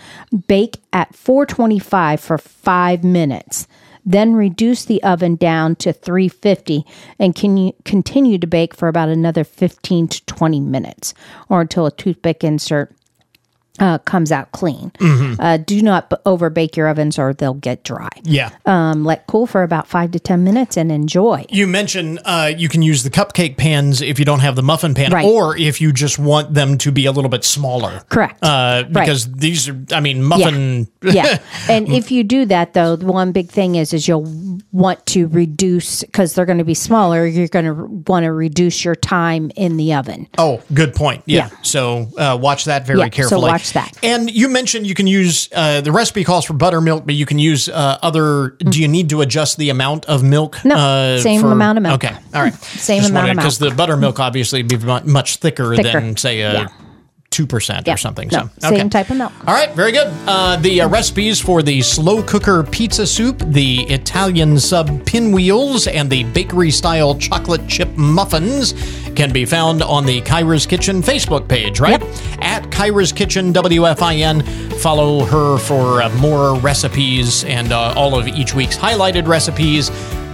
[0.48, 3.68] Bake at 425 for 5 minutes.
[4.06, 6.86] Then reduce the oven down to 350
[7.18, 11.12] and can continue to bake for about another 15 to 20 minutes
[11.48, 12.94] or until a toothpick insert
[13.78, 14.90] uh, comes out clean.
[14.98, 15.36] Mhm.
[15.38, 18.08] Uh, do not b- over bake your ovens or they'll get dry.
[18.24, 18.50] Yeah.
[18.64, 21.44] Um, let cool for about five to 10 minutes and enjoy.
[21.50, 24.94] You mentioned uh, you can use the cupcake pans if you don't have the muffin
[24.94, 25.24] pan, Right.
[25.24, 28.02] or if you just want them to be a little bit smaller.
[28.08, 28.38] Correct.
[28.42, 30.88] Uh, because these are, I mean, muffin.
[31.02, 31.38] yeah.
[31.68, 34.26] And if you do that though, the one big thing is is you'll
[34.72, 37.26] want to reduce because they're going to be smaller.
[37.26, 37.74] You're going to
[38.10, 40.28] want to reduce your time in the oven.
[40.38, 41.22] Oh, good point.
[41.26, 41.36] Yeah.
[41.50, 41.56] Yeah.
[41.62, 43.38] So uh, watch that very Yeah, so
[43.72, 43.96] that.
[44.02, 47.38] And you mentioned you can use uh, the recipe calls for buttermilk, but you can
[47.38, 48.50] use uh, other.
[48.58, 50.64] Do you need to adjust the amount of milk?
[50.64, 52.04] No, uh, same amount of milk.
[52.04, 52.16] Okay.
[52.34, 52.54] All right.
[52.54, 56.00] Same amount of Because the buttermilk obviously would be much thicker, Thicker.
[56.00, 56.52] than say a.
[56.52, 56.68] Yeah.
[57.36, 57.92] Two percent Yeah.
[57.92, 58.30] or something.
[58.32, 59.30] No, so same type of milk.
[59.46, 60.06] All right, very good.
[60.26, 66.08] Uh, the uh, recipes for the slow cooker pizza soup, the Italian sub pinwheels, and
[66.08, 68.72] the bakery style chocolate chip muffins
[69.14, 72.02] can be found on the Kyra's Kitchen Facebook page, right?
[72.40, 74.72] At Kyra's Kitchen WFIN.
[74.80, 79.90] Follow her for uh, more recipes and uh, all of each week's highlighted recipes.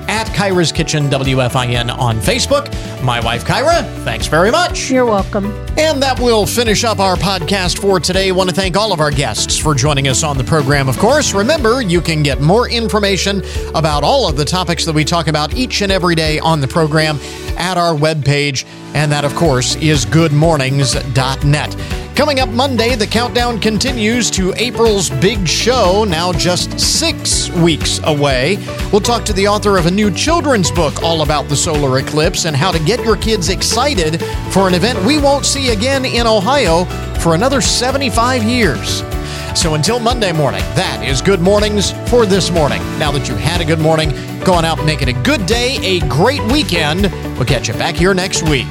[0.09, 2.73] At Kyra's Kitchen WFIN on Facebook.
[3.03, 4.91] My wife, Kyra, thanks very much.
[4.91, 5.47] You're welcome.
[5.77, 8.29] And that will finish up our podcast for today.
[8.29, 10.99] I want to thank all of our guests for joining us on the program, of
[10.99, 11.33] course.
[11.35, 13.43] Remember, you can get more information
[13.75, 16.69] about all of the topics that we talk about each and every day on the
[16.69, 17.19] program
[17.57, 18.65] at our webpage.
[18.95, 22.02] And that, of course, is goodmornings.net.
[22.15, 28.59] Coming up Monday, the countdown continues to April's big show, now just six weeks away.
[28.93, 32.45] We'll talk to the author of a new children's book all about the solar eclipse
[32.45, 36.27] and how to get your kids excited for an event we won't see again in
[36.27, 36.85] Ohio
[37.21, 39.03] for another 75 years.
[39.59, 42.83] So until Monday morning, that is Good Mornings for this morning.
[42.99, 44.11] Now that you had a good morning,
[44.45, 47.11] go on out and make it a good day, a great weekend.
[47.37, 48.69] We'll catch you back here next week.